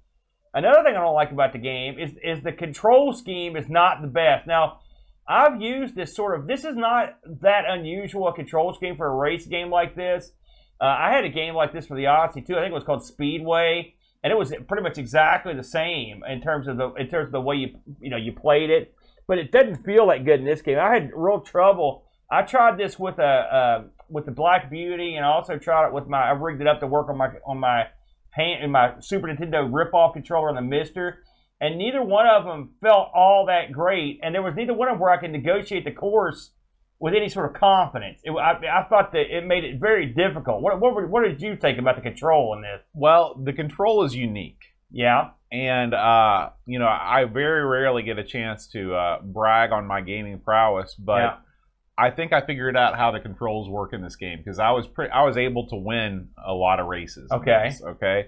Another 0.53 0.83
thing 0.83 0.97
I 0.97 1.01
don't 1.01 1.15
like 1.15 1.31
about 1.31 1.53
the 1.53 1.61
game 1.61 2.01
is 2.01 2.15
is 2.21 2.43
the 2.43 2.51
control 2.51 3.13
scheme 3.13 3.57
is 3.57 3.69
not 3.69 4.03
the 4.03 4.09
best. 4.09 4.49
Now, 4.49 4.81
I've 5.29 5.61
used 5.61 5.95
this 5.95 6.17
sort 6.17 6.37
of. 6.37 6.49
This 6.49 6.65
is 6.65 6.75
not 6.75 7.19
that 7.43 7.63
unusual 7.69 8.27
a 8.27 8.35
control 8.35 8.73
scheme 8.73 8.97
for 8.97 9.07
a 9.07 9.15
race 9.15 9.47
game 9.47 9.71
like 9.71 9.95
this. 9.95 10.33
Uh, 10.81 10.87
I 10.87 11.13
had 11.13 11.25
a 11.25 11.29
game 11.29 11.55
like 11.55 11.73
this 11.73 11.87
for 11.87 11.97
the 11.97 12.07
Odyssey 12.07 12.43
too. 12.43 12.57
I 12.57 12.61
think 12.61 12.73
it 12.73 12.75
was 12.75 12.83
called 12.83 13.05
Speedway, 13.05 13.95
and 14.25 14.33
it 14.33 14.37
was 14.37 14.53
pretty 14.67 14.83
much 14.83 14.99
exactly 14.99 15.55
the 15.55 15.63
same 15.63 16.25
in 16.29 16.41
terms 16.41 16.67
of 16.67 16.77
the 16.77 16.93
in 16.95 17.07
terms 17.07 17.29
of 17.29 17.33
the 17.33 17.41
way 17.41 17.55
you 17.55 17.79
you 18.01 18.11
know 18.11 18.17
you 18.17 18.33
played 18.33 18.71
it. 18.71 18.96
But 19.28 19.38
it 19.38 19.50
doesn't 19.50 19.85
feel 19.85 20.06
that 20.09 20.25
good 20.25 20.40
in 20.40 20.47
this 20.47 20.62
game. 20.62 20.78
I 20.78 20.92
had 20.95 21.11
real 21.14 21.40
trouble. 21.40 22.04
I 22.30 22.42
tried 22.42 22.78
this 22.78 22.99
with 22.99 23.18
a 23.18 23.23
uh, 23.23 23.85
with 24.09 24.25
the 24.25 24.33
Black 24.33 24.71
Beauty, 24.71 25.16
and 25.16 25.25
I 25.25 25.28
also 25.28 25.59
tried 25.59 25.88
it 25.88 25.92
with 25.92 26.06
my. 26.06 26.23
I 26.28 26.30
rigged 26.30 26.61
it 26.61 26.66
up 26.66 26.80
to 26.80 26.87
work 26.87 27.09
on 27.09 27.16
my 27.16 27.28
on 27.47 27.59
my 27.59 27.87
hand 28.30 28.62
in 28.62 28.71
my 28.71 28.95
Super 29.00 29.28
Nintendo 29.28 29.68
rip-off 29.68 30.12
controller 30.12 30.49
on 30.49 30.54
the 30.54 30.62
Mister, 30.62 31.25
and 31.61 31.78
neither 31.78 32.02
one 32.02 32.26
of 32.26 32.45
them 32.45 32.75
felt 32.80 33.09
all 33.14 33.47
that 33.47 33.73
great. 33.73 34.21
And 34.23 34.35
there 34.35 34.42
was 34.42 34.54
neither 34.54 34.75
one 34.75 34.88
of 34.88 34.95
them 34.95 35.00
where 35.00 35.11
I 35.11 35.16
could 35.16 35.33
negotiate 35.33 35.85
the 35.85 35.92
course 35.92 36.52
with 36.99 37.14
any 37.14 37.28
sort 37.28 37.47
of 37.47 37.61
confidence. 37.61 38.21
It, 38.25 38.30
I, 38.30 38.52
I 38.52 38.85
thought 38.88 39.12
that 39.12 39.37
it 39.37 39.45
made 39.45 39.64
it 39.64 39.80
very 39.80 40.06
difficult. 40.06 40.62
What, 40.62 40.80
what, 40.80 41.09
what 41.11 41.25
did 41.25 41.42
you 41.42 41.56
think 41.56 41.78
about 41.78 41.97
the 41.97 42.02
control 42.02 42.54
in 42.54 42.62
this? 42.62 42.80
Well, 42.95 43.40
the 43.42 43.52
control 43.52 44.04
is 44.04 44.14
unique. 44.14 44.62
Yeah, 44.90 45.30
and 45.53 45.95
uh, 45.95 46.50
you 46.67 46.79
know 46.79 46.88
I 46.88 47.25
very 47.25 47.65
rarely 47.65 48.03
get 48.03 48.19
a 48.19 48.25
chance 48.25 48.67
to 48.69 48.95
uh, 48.95 49.21
brag 49.23 49.73
on 49.73 49.87
my 49.87 50.00
gaming 50.00 50.38
prowess, 50.41 50.95
but 50.95 51.19
Yeah. 51.19 51.37
I 51.99 52.11
think 52.11 52.33
I 52.33 52.43
figured 52.43 52.76
out 52.76 52.97
how 52.97 53.11
the 53.11 53.21
controls 53.21 53.71
work 53.71 53.93
in 53.95 54.03
this 54.03 54.17
game 54.17 54.38
because 54.38 54.59
I 54.59 54.71
was 54.71 54.87
pre- 54.87 55.09
I 55.09 55.25
was 55.25 55.37
able 55.37 55.67
to 55.69 55.76
win 55.76 56.29
a 56.45 56.53
lot 56.53 56.79
of 56.79 56.87
races. 56.87 57.31
Okay. 57.31 57.69
this, 57.71 57.83
okay. 57.83 58.26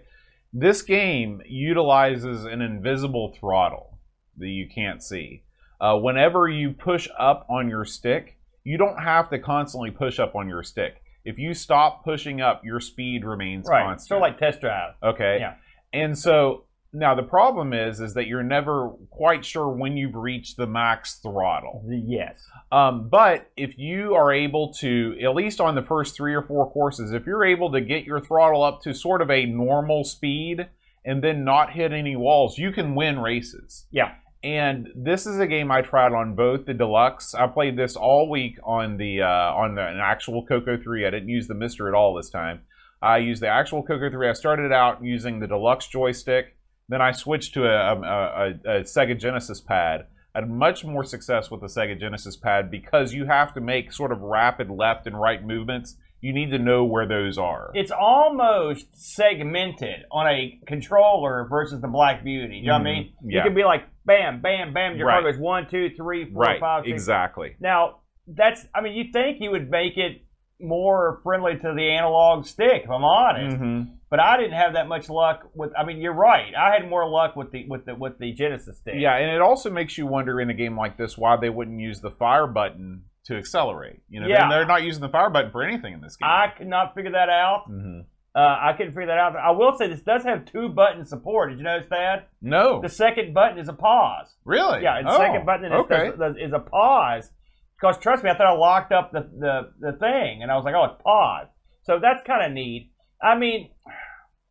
This 0.52 0.80
game 0.80 1.42
utilizes 1.46 2.44
an 2.44 2.62
invisible 2.62 3.36
throttle 3.38 3.98
that 4.38 4.48
you 4.48 4.68
can't 4.74 5.02
see. 5.02 5.42
Uh, 5.80 5.98
whenever 5.98 6.48
you 6.48 6.70
push 6.72 7.08
up 7.18 7.46
on 7.50 7.68
your 7.68 7.84
stick, 7.84 8.38
you 8.64 8.78
don't 8.78 8.98
have 8.98 9.28
to 9.30 9.38
constantly 9.38 9.90
push 9.90 10.18
up 10.18 10.34
on 10.34 10.48
your 10.48 10.62
stick. 10.62 11.02
If 11.24 11.38
you 11.38 11.52
stop 11.52 12.04
pushing 12.04 12.40
up, 12.40 12.64
your 12.64 12.80
speed 12.80 13.24
remains 13.24 13.66
right. 13.68 13.84
constant. 13.84 14.08
Sort 14.08 14.18
of 14.18 14.22
like 14.22 14.38
test 14.38 14.60
drive. 14.62 14.94
Okay. 15.02 15.38
Yeah. 15.40 15.54
And 15.92 16.18
so 16.18 16.64
now 16.92 17.14
the 17.14 17.22
problem 17.22 17.72
is 17.72 18.00
is 18.00 18.14
that 18.14 18.26
you're 18.26 18.42
never 18.42 18.90
quite 19.10 19.44
sure 19.44 19.68
when 19.68 19.96
you've 19.96 20.14
reached 20.14 20.56
the 20.56 20.66
max 20.66 21.16
throttle. 21.22 21.84
Yes. 21.86 22.46
Um, 22.72 23.08
but 23.08 23.50
if 23.56 23.78
you 23.78 24.14
are 24.14 24.32
able 24.32 24.72
to, 24.74 25.16
at 25.22 25.34
least 25.34 25.60
on 25.60 25.74
the 25.74 25.82
first 25.82 26.16
three 26.16 26.34
or 26.34 26.42
four 26.42 26.70
courses, 26.70 27.12
if 27.12 27.26
you're 27.26 27.44
able 27.44 27.72
to 27.72 27.80
get 27.80 28.04
your 28.04 28.20
throttle 28.20 28.62
up 28.62 28.80
to 28.82 28.94
sort 28.94 29.22
of 29.22 29.30
a 29.30 29.46
normal 29.46 30.04
speed 30.04 30.68
and 31.04 31.22
then 31.22 31.44
not 31.44 31.72
hit 31.72 31.92
any 31.92 32.16
walls, 32.16 32.58
you 32.58 32.72
can 32.72 32.94
win 32.94 33.18
races. 33.18 33.86
Yeah. 33.90 34.14
And 34.42 34.88
this 34.94 35.26
is 35.26 35.40
a 35.40 35.46
game 35.46 35.70
I 35.70 35.82
tried 35.82 36.12
on 36.12 36.36
both 36.36 36.64
the 36.66 36.74
deluxe. 36.74 37.34
I 37.34 37.48
played 37.48 37.76
this 37.76 37.96
all 37.96 38.30
week 38.30 38.56
on 38.62 38.96
the 38.96 39.22
uh, 39.22 39.26
on 39.26 39.74
the, 39.74 39.84
an 39.84 39.98
actual 39.98 40.46
Coco 40.46 40.78
3. 40.80 41.06
I 41.06 41.10
didn't 41.10 41.28
use 41.28 41.48
the 41.48 41.54
Mister 41.54 41.88
at 41.88 41.94
all 41.94 42.14
this 42.14 42.30
time. 42.30 42.60
I 43.02 43.18
used 43.18 43.42
the 43.42 43.48
actual 43.48 43.82
Coco 43.82 44.10
3. 44.10 44.28
I 44.28 44.32
started 44.32 44.72
out 44.72 45.02
using 45.02 45.40
the 45.40 45.48
deluxe 45.48 45.88
joystick. 45.88 46.56
Then 46.88 47.02
I 47.02 47.12
switched 47.12 47.54
to 47.54 47.64
a, 47.64 47.94
a, 47.94 48.00
a, 48.00 48.48
a 48.48 48.80
Sega 48.82 49.18
Genesis 49.18 49.60
pad. 49.60 50.06
I 50.34 50.40
had 50.40 50.50
much 50.50 50.84
more 50.84 51.04
success 51.04 51.50
with 51.50 51.60
the 51.60 51.66
Sega 51.66 51.98
Genesis 51.98 52.36
pad 52.36 52.70
because 52.70 53.12
you 53.12 53.26
have 53.26 53.52
to 53.54 53.60
make 53.60 53.92
sort 53.92 54.12
of 54.12 54.20
rapid 54.20 54.70
left 54.70 55.06
and 55.06 55.18
right 55.20 55.44
movements 55.44 55.96
you 56.20 56.32
need 56.32 56.50
to 56.50 56.58
know 56.58 56.84
where 56.84 57.06
those 57.06 57.38
are. 57.38 57.70
it's 57.74 57.92
almost 57.92 58.86
segmented 58.92 60.00
on 60.10 60.26
a 60.26 60.58
controller 60.66 61.46
versus 61.48 61.80
the 61.80 61.86
Black 61.86 62.24
Beauty. 62.24 62.56
You 62.56 62.66
know 62.66 62.72
what 62.72 62.80
I 62.80 62.84
Mhm. 62.84 62.84
mean? 62.84 63.12
You 63.22 63.40
can 63.42 63.54
be 63.54 63.62
like, 63.62 63.84
bam, 64.04 64.40
bam, 64.40 64.72
bam. 64.72 64.96
Your 64.96 65.06
car 65.08 65.22
Right. 65.22 65.30
goes 65.32 65.40
one, 65.40 65.68
two, 65.68 65.90
three, 65.90 66.24
four, 66.32 66.42
right, 66.42 66.58
five, 66.58 66.84
six. 66.84 66.92
exactly. 66.92 67.54
Now, 67.60 67.98
that's, 68.26 68.66
I 68.74 68.80
mean, 68.80 68.94
you 68.94 69.12
think 69.12 69.40
you 69.40 69.52
would 69.52 69.70
make 69.70 69.96
it 69.96 70.22
more 70.60 71.20
friendly 71.22 71.56
to 71.56 71.72
the 71.72 71.88
analog 71.88 72.46
stick, 72.46 72.82
if 72.82 72.90
I'm 72.90 73.04
honest. 73.04 73.56
hmm 73.56 73.82
But 74.10 74.20
I 74.20 74.38
didn't 74.38 74.54
have 74.54 74.72
that 74.72 74.88
much 74.88 75.10
luck 75.10 75.50
with. 75.54 75.70
I 75.78 75.84
mean, 75.84 75.98
you're 76.00 76.14
right. 76.14 76.54
I 76.54 76.72
had 76.72 76.88
more 76.88 77.06
luck 77.08 77.36
with 77.36 77.50
the 77.52 77.66
with 77.68 77.84
the 77.84 77.94
with 77.94 78.18
the 78.18 78.32
Genesis 78.32 78.78
stick. 78.78 78.94
Yeah, 78.96 79.14
and 79.16 79.30
it 79.30 79.40
also 79.42 79.70
makes 79.70 79.98
you 79.98 80.06
wonder 80.06 80.40
in 80.40 80.48
a 80.48 80.54
game 80.54 80.76
like 80.78 80.96
this 80.96 81.18
why 81.18 81.36
they 81.36 81.50
wouldn't 81.50 81.78
use 81.80 82.00
the 82.00 82.10
fire 82.10 82.46
button 82.46 83.02
to 83.26 83.36
accelerate. 83.36 84.00
You 84.08 84.20
know, 84.20 84.26
Yeah. 84.26 84.48
they're, 84.48 84.60
they're 84.60 84.66
not 84.66 84.82
using 84.82 85.02
the 85.02 85.10
fire 85.10 85.28
button 85.28 85.50
for 85.50 85.62
anything 85.62 85.92
in 85.92 86.00
this 86.00 86.16
game. 86.16 86.26
I 86.28 86.46
could 86.56 86.68
not 86.68 86.94
figure 86.94 87.10
that 87.12 87.28
out. 87.28 87.64
hmm 87.66 88.00
Uh, 88.34 88.40
I 88.40 88.72
couldn't 88.76 88.92
figure 88.92 89.06
that 89.08 89.18
out. 89.18 89.36
I 89.36 89.50
will 89.50 89.76
say 89.76 89.88
this 89.88 90.00
does 90.02 90.22
have 90.24 90.46
two 90.46 90.68
button 90.70 91.04
support. 91.04 91.50
Did 91.50 91.58
you 91.58 91.64
notice 91.64 91.88
that? 91.90 92.28
No, 92.40 92.80
The 92.80 92.88
second 92.88 93.34
button 93.34 93.58
is 93.58 93.68
a 93.68 93.72
pause. 93.74 94.34
really? 94.46 94.82
Yeah, 94.82 95.02
the 95.02 95.10
Oh, 95.10 95.16
second 95.18 95.44
button 95.44 95.66
is, 95.66 95.72
okay. 95.72 96.12
does- 96.18 96.36
is 96.38 96.52
a 96.54 96.60
pause. 96.60 97.30
Because 97.78 97.98
trust 97.98 98.24
me, 98.24 98.30
I 98.30 98.34
thought 98.36 98.46
I 98.46 98.52
locked 98.52 98.92
up 98.92 99.12
the, 99.12 99.28
the, 99.38 99.72
the 99.80 99.92
thing, 99.98 100.42
and 100.42 100.50
I 100.50 100.56
was 100.56 100.64
like, 100.64 100.74
oh, 100.74 100.84
it's 100.84 101.02
pause. 101.02 101.48
So 101.82 101.98
that's 102.00 102.22
kind 102.26 102.44
of 102.46 102.52
neat. 102.52 102.92
I 103.22 103.36
mean, 103.36 103.70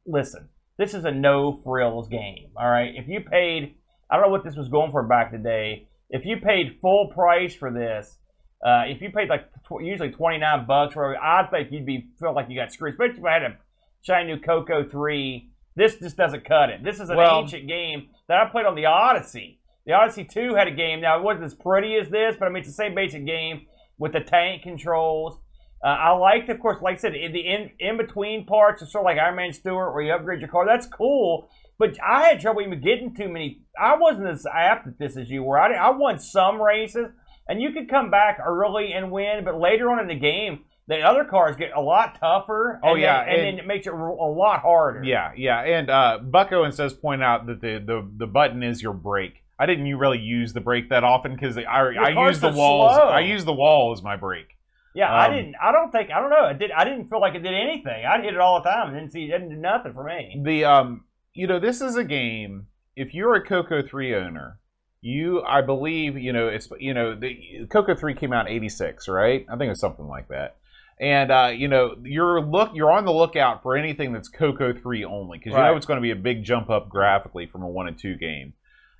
listen, 0.06 0.50
this 0.78 0.94
is 0.94 1.06
a 1.06 1.12
no 1.12 1.54
frills 1.64 2.08
game. 2.08 2.50
All 2.58 2.70
right, 2.70 2.94
if 2.96 3.08
you 3.08 3.22
paid, 3.22 3.76
I 4.10 4.16
don't 4.16 4.26
know 4.26 4.32
what 4.32 4.44
this 4.44 4.56
was 4.56 4.70
going 4.70 4.92
for 4.92 5.04
back 5.04 5.32
today. 5.32 5.88
If 6.10 6.26
you 6.26 6.38
paid 6.38 6.78
full 6.82 7.08
price 7.08 7.54
for 7.56 7.72
this, 7.72 8.18
uh, 8.66 8.84
if 8.88 9.02
you 9.02 9.12
paid 9.12 9.30
like 9.30 9.52
tw- 9.66 9.82
usually 9.82 10.12
twenty 10.12 10.38
nine 10.38 10.66
bucks, 10.66 10.94
for 10.94 11.14
it, 11.14 11.20
I 11.22 11.44
think 11.44 11.72
you'd 11.72 11.86
be 11.86 12.08
feel 12.20 12.34
like 12.34 12.50
you 12.50 12.56
got 12.60 12.72
screwed. 12.72 12.94
Especially 12.94 13.20
if 13.20 13.26
I 13.26 13.34
had 13.34 13.44
a 13.44 13.58
shiny 14.02 14.34
new 14.34 14.40
Coco 14.40 14.88
three. 14.88 15.50
This 15.76 15.98
just 15.98 16.18
doesn't 16.18 16.44
cut 16.44 16.70
it. 16.70 16.84
This 16.84 17.00
is 17.00 17.10
an 17.10 17.18
Well- 17.18 17.40
ancient 17.40 17.68
game 17.68 18.10
that 18.28 18.40
I 18.42 18.50
played 18.50 18.66
on 18.66 18.74
the 18.76 18.86
Odyssey. 18.86 19.60
The 19.86 19.94
Odyssey 19.94 20.26
2 20.26 20.56
had 20.56 20.68
a 20.68 20.72
game. 20.72 21.00
Now, 21.00 21.18
it 21.18 21.24
wasn't 21.24 21.46
as 21.46 21.54
pretty 21.54 21.96
as 21.96 22.10
this, 22.10 22.36
but 22.38 22.48
I 22.48 22.50
mean, 22.50 22.58
it's 22.58 22.68
the 22.68 22.74
same 22.74 22.94
basic 22.94 23.26
game 23.26 23.68
with 23.98 24.12
the 24.12 24.20
tank 24.20 24.64
controls. 24.64 25.40
Uh, 25.84 25.88
I 25.88 26.12
liked, 26.12 26.50
of 26.50 26.60
course, 26.60 26.82
like 26.82 26.96
I 26.96 26.98
said, 26.98 27.16
in 27.16 27.32
the 27.34 27.40
in, 27.40 27.70
in 27.80 27.98
between 27.98 28.46
parts, 28.46 28.82
it's 28.82 28.92
sort 28.92 29.04
of 29.04 29.06
like 29.06 29.18
Iron 29.20 29.36
Man 29.36 29.54
Stewart, 29.54 29.94
where 29.94 30.04
you 30.04 30.12
upgrade 30.14 30.40
your 30.40 30.50
car. 30.50 30.66
That's 30.66 30.88
cool, 30.88 31.50
but 31.78 31.98
I 32.04 32.24
had 32.30 32.40
trouble 32.40 32.62
even 32.62 32.82
getting 32.82 33.14
too 33.16 33.28
many. 33.30 33.62
I 33.80 33.96
wasn't 33.98 34.28
as 34.28 34.46
apt 34.52 34.88
at 34.88 34.98
this 34.98 35.18
as 35.18 35.30
you 35.30 35.44
were. 35.44 35.60
I, 35.60 35.74
I 35.74 35.90
won 35.92 36.18
some 36.20 36.60
races, 36.62 37.08
and 37.48 37.62
you 37.62 37.72
could 37.72 37.90
come 37.90 38.10
back 38.10 38.40
early 38.44 38.92
and 38.94 39.12
win, 39.12 39.44
but 39.46 39.60
later 39.60 39.92
on 39.92 40.00
in 40.00 40.08
the 40.08 40.16
game, 40.16 40.62
the 40.88 41.02
other 41.02 41.24
cars 41.26 41.56
get 41.56 41.72
a 41.76 41.82
lot 41.82 42.18
tougher. 42.20 42.80
Oh, 42.84 42.96
yeah, 42.96 43.24
then, 43.26 43.34
and, 43.34 43.38
and- 43.48 43.58
then 43.58 43.64
it 43.64 43.68
makes 43.68 43.86
it 43.86 43.94
a 43.94 43.96
lot 43.96 44.62
harder. 44.62 45.04
Yeah, 45.04 45.32
yeah, 45.38 45.60
and 45.62 45.90
uh, 45.92 46.20
Bucko 46.24 46.64
and 46.64 46.74
says 46.74 46.94
point 46.96 47.22
out 47.22 47.46
that 47.46 47.62
the, 47.62 47.78
the 47.86 48.10
the 48.18 48.28
button 48.28 48.64
is 48.64 48.82
your 48.82 48.94
brake. 48.94 49.44
I 49.60 49.68
didn't 49.68 49.86
you 49.86 49.98
really 49.98 50.20
use 50.20 50.54
the 50.54 50.62
brake 50.62 50.90
that 50.90 51.04
often 51.04 51.34
because 51.34 51.56
I 51.58 51.62
I 51.64 52.28
use 52.28 52.40
the 52.40 52.50
walls. 52.50 52.96
slow. 52.96 53.08
I 53.10 53.20
use 53.20 53.46
the 53.46 53.54
wall 53.54 53.92
as 53.92 54.02
my 54.02 54.16
brake. 54.16 54.57
Yeah, 54.98 55.14
I 55.14 55.28
Um, 55.28 55.34
didn't. 55.36 55.56
I 55.62 55.72
don't 55.72 55.92
think. 55.92 56.10
I 56.10 56.20
don't 56.20 56.32
know. 56.32 56.48
It 56.48 56.58
did. 56.58 56.72
I 56.72 56.84
didn't 56.84 57.08
feel 57.08 57.22
like 57.22 57.36
it 57.36 57.44
did 57.44 57.54
anything. 57.54 58.04
I 58.04 58.20
hit 58.20 58.34
it 58.34 58.40
all 58.40 58.62
the 58.64 58.68
time 58.68 58.88
and 58.88 58.98
didn't 58.98 59.12
see. 59.12 59.26
It 59.26 59.28
didn't 59.32 59.50
do 59.50 59.56
nothing 59.56 59.94
for 59.94 60.04
me. 60.04 60.42
The 60.44 60.66
um, 60.66 61.04
you 61.36 61.46
know, 61.46 61.60
this 61.60 61.82
is 61.82 61.96
a 61.96 62.04
game. 62.04 62.66
If 62.96 63.14
you're 63.14 63.36
a 63.36 63.46
Coco 63.46 63.84
three 63.84 64.16
owner, 64.16 64.58
you 65.02 65.44
I 65.44 65.62
believe 65.62 66.18
you 66.18 66.34
know 66.34 66.48
it's 66.48 66.68
you 66.80 66.96
know 66.96 67.14
the 67.14 67.68
Coco 67.70 67.94
three 67.96 68.16
came 68.16 68.34
out 68.34 68.48
in 68.48 68.54
'86, 68.54 69.08
right? 69.08 69.46
I 69.48 69.52
think 69.52 69.68
it 69.68 69.70
was 69.70 69.80
something 69.80 70.08
like 70.08 70.30
that. 70.30 70.56
And 71.00 71.32
uh, 71.32 71.52
you 71.56 71.68
know 71.68 71.96
you're 72.02 72.42
look 72.42 72.72
you're 72.74 72.92
on 72.92 73.06
the 73.06 73.14
lookout 73.14 73.62
for 73.62 73.78
anything 73.78 74.14
that's 74.14 74.30
Coco 74.30 74.74
three 74.74 75.06
only 75.06 75.38
because 75.38 75.52
you 75.52 75.60
know 75.60 75.76
it's 75.78 75.86
going 75.86 75.98
to 75.98 76.02
be 76.02 76.10
a 76.10 76.16
big 76.16 76.44
jump 76.44 76.72
up 76.72 76.90
graphically 76.90 77.46
from 77.46 77.62
a 77.62 77.68
one 77.68 77.88
and 77.88 78.00
two 78.00 78.16
game. 78.16 78.54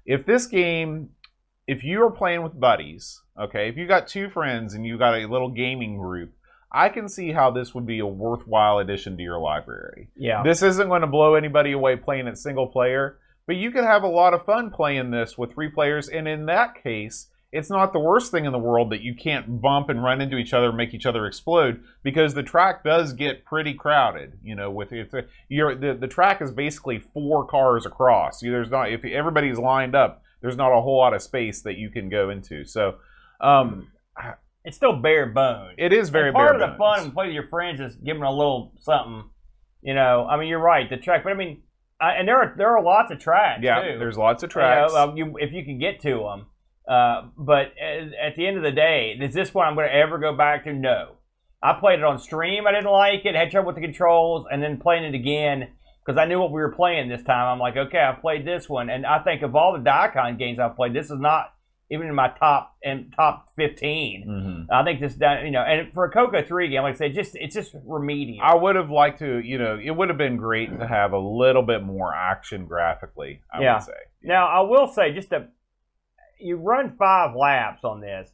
If 0.06 0.28
this 0.28 0.46
game, 0.46 1.10
if 1.66 1.84
you 1.84 2.04
are 2.04 2.12
playing 2.12 2.44
with 2.44 2.60
buddies, 2.60 3.24
okay, 3.40 3.70
if 3.70 3.78
you 3.78 3.88
got 3.88 4.08
two 4.08 4.30
friends 4.30 4.74
and 4.74 4.86
you 4.86 4.98
got 4.98 5.16
a 5.16 5.28
little 5.28 5.50
gaming 5.50 5.98
group, 5.98 6.34
I 6.72 6.90
can 6.90 7.08
see 7.08 7.32
how 7.32 7.52
this 7.52 7.74
would 7.74 7.86
be 7.86 8.00
a 8.00 8.06
worthwhile 8.06 8.80
addition 8.80 9.16
to 9.18 9.24
your 9.24 9.40
library. 9.40 10.10
Yeah. 10.16 10.44
This 10.44 10.62
isn't 10.62 10.90
going 10.90 11.02
to 11.02 11.08
blow 11.08 11.36
anybody 11.36 11.72
away 11.72 11.96
playing 11.96 12.28
it 12.28 12.38
single 12.38 12.68
player, 12.68 13.18
but 13.46 13.56
you 13.56 13.72
can 13.72 13.84
have 13.84 14.04
a 14.04 14.08
lot 14.08 14.34
of 14.34 14.46
fun 14.46 14.70
playing 14.70 15.12
this 15.12 15.38
with 15.38 15.54
three 15.54 15.70
players. 15.70 16.10
And 16.10 16.28
in 16.28 16.46
that 16.48 16.84
case, 16.84 17.28
it's 17.54 17.70
not 17.70 17.94
the 17.94 18.00
worst 18.00 18.32
thing 18.32 18.44
in 18.44 18.52
the 18.52 18.60
world 18.60 18.92
that 18.92 19.02
you 19.02 19.16
can't 19.16 19.62
bump 19.62 19.88
and 19.88 20.04
run 20.04 20.20
into 20.20 20.36
each 20.36 20.54
other 20.54 20.68
and 20.68 20.78
make 20.78 20.94
each 20.94 21.06
other 21.06 21.26
explode 21.26 21.82
because 22.04 22.34
the 22.34 22.44
track 22.44 22.84
does 22.84 23.14
get 23.14 23.46
pretty 23.46 23.74
crowded. 23.74 24.34
You 24.44 24.56
know, 24.56 24.70
with 24.70 24.92
it's 24.92 25.14
a, 25.14 25.24
you're, 25.48 25.74
the 25.74 25.94
the 25.94 26.08
track 26.08 26.42
is 26.42 26.52
basically 26.52 27.00
four 27.00 27.48
cars 27.48 27.86
across. 27.86 28.42
There's 28.42 28.70
not 28.70 28.92
if 28.92 29.06
everybody's 29.06 29.58
lined 29.58 29.96
up, 29.96 30.22
there's 30.42 30.58
not 30.58 30.78
a 30.78 30.82
whole 30.82 30.98
lot 30.98 31.14
of 31.14 31.22
space 31.22 31.62
that 31.62 31.78
you 31.78 31.90
can 31.90 32.10
go 32.10 32.30
into. 32.30 32.66
So. 32.66 32.96
Um, 33.40 33.88
it's 34.66 34.76
still 34.76 34.98
bare 34.98 35.28
bones. 35.28 35.76
it 35.78 35.94
is 35.94 36.10
very 36.10 36.28
And 36.30 36.36
part 36.36 36.50
bare 36.52 36.56
of 36.56 36.72
the 36.72 36.78
bones. 36.78 36.98
fun 36.98 37.04
when 37.06 37.12
play 37.12 37.26
with 37.28 37.36
your 37.36 37.48
friends 37.48 37.80
is 37.80 37.96
giving 37.96 38.24
a 38.24 38.32
little 38.32 38.74
something. 38.80 39.30
You 39.82 39.94
know, 39.94 40.28
I 40.30 40.38
mean, 40.38 40.50
you're 40.50 40.60
right. 40.60 40.90
The 40.90 40.98
track, 40.98 41.24
but 41.24 41.32
I 41.32 41.36
mean, 41.36 41.62
I, 42.02 42.14
and 42.14 42.28
there 42.28 42.38
are 42.38 42.54
there 42.58 42.76
are 42.76 42.82
lots 42.84 43.12
of 43.12 43.20
tracks. 43.20 43.62
Yeah, 43.64 43.82
too. 43.94 44.00
there's 44.00 44.18
lots 44.18 44.44
of 44.44 44.50
You 44.54 44.62
know, 44.62 44.68
tracks. 44.68 44.94
uh, 44.94 45.14
you, 45.16 45.38
if 45.40 45.52
you 45.54 45.64
can 45.64 45.80
get 45.80 46.02
to 46.02 46.10
them. 46.20 46.46
Uh, 46.88 47.28
but 47.38 47.74
at, 47.82 48.14
at 48.14 48.36
the 48.38 48.48
end 48.48 48.56
of 48.58 48.64
the 48.64 48.72
day, 48.72 49.18
is 49.22 49.34
this 49.34 49.54
one 49.54 49.68
I'm 49.68 49.76
going 49.76 49.88
to 49.90 49.94
ever 49.94 50.18
go 50.20 50.34
back 50.36 50.64
to? 50.64 50.74
No. 50.74 51.16
I 51.62 51.74
played 51.74 52.00
it 52.00 52.06
on 52.06 52.18
stream. 52.20 52.66
I 52.68 52.72
didn't 52.72 52.90
like 52.92 53.26
it. 53.26 53.36
Had 53.36 53.52
trouble 53.52 53.68
with 53.68 53.76
the 53.76 53.82
controls, 53.82 54.46
and 54.52 54.62
then 54.64 54.78
playing 54.80 55.04
it 55.04 55.14
again 55.16 55.70
because 56.06 56.18
I 56.18 56.26
knew 56.26 56.40
what 56.40 56.52
we 56.52 56.62
were 56.62 56.72
playing 56.72 57.10
this 57.10 57.24
time. 57.24 57.48
I'm 57.52 57.60
like, 57.60 57.76
okay, 57.76 58.00
I 58.00 58.14
played 58.14 58.46
this 58.46 58.70
one, 58.70 58.90
and 58.90 59.06
I 59.06 59.20
think 59.20 59.42
of 59.42 59.56
all 59.56 59.74
the 59.74 59.80
Diecom 59.80 60.38
games 60.40 60.60
I've 60.60 60.76
played, 60.78 60.94
this 60.94 61.08
is 61.12 61.20
not 61.20 61.54
even 61.90 62.08
in 62.08 62.16
my 62.16 62.28
top 62.28 62.76
and 62.84 63.14
top 63.16 63.48
15. 63.56 64.26
Mhm. 64.70 64.74
I 64.74 64.84
think 64.84 65.00
this, 65.00 65.16
done, 65.16 65.46
you 65.46 65.52
know, 65.52 65.62
and 65.62 65.94
for 65.94 66.04
a 66.06 66.12
Coco 66.12 66.42
three 66.44 66.68
game, 66.70 66.82
like 66.84 66.96
I 66.96 66.98
said, 66.98 67.14
just 67.14 67.36
it's 67.36 67.56
just 67.56 67.76
remedial. 67.86 68.40
I 68.44 68.56
would 68.56 68.76
have 68.76 68.90
liked 68.90 69.20
to, 69.20 69.40
you 69.40 69.58
know, 69.58 69.80
it 69.82 69.92
would 69.92 70.10
have 70.10 70.18
been 70.18 70.36
great 70.38 70.78
to 70.80 70.86
have 70.88 71.14
a 71.14 71.18
little 71.20 71.64
bit 71.64 71.84
more 71.84 72.14
action 72.14 72.66
graphically. 72.66 73.42
I 73.54 73.62
Yeah. 73.62 73.74
would 73.76 73.84
say. 73.84 73.94
Now, 74.24 74.48
I 74.48 74.60
will 74.62 74.88
say, 74.88 75.14
just 75.14 75.30
to 75.30 75.48
you 76.40 76.58
run 76.58 76.96
five 76.98 77.36
laps 77.36 77.84
on 77.84 78.02
this, 78.02 78.32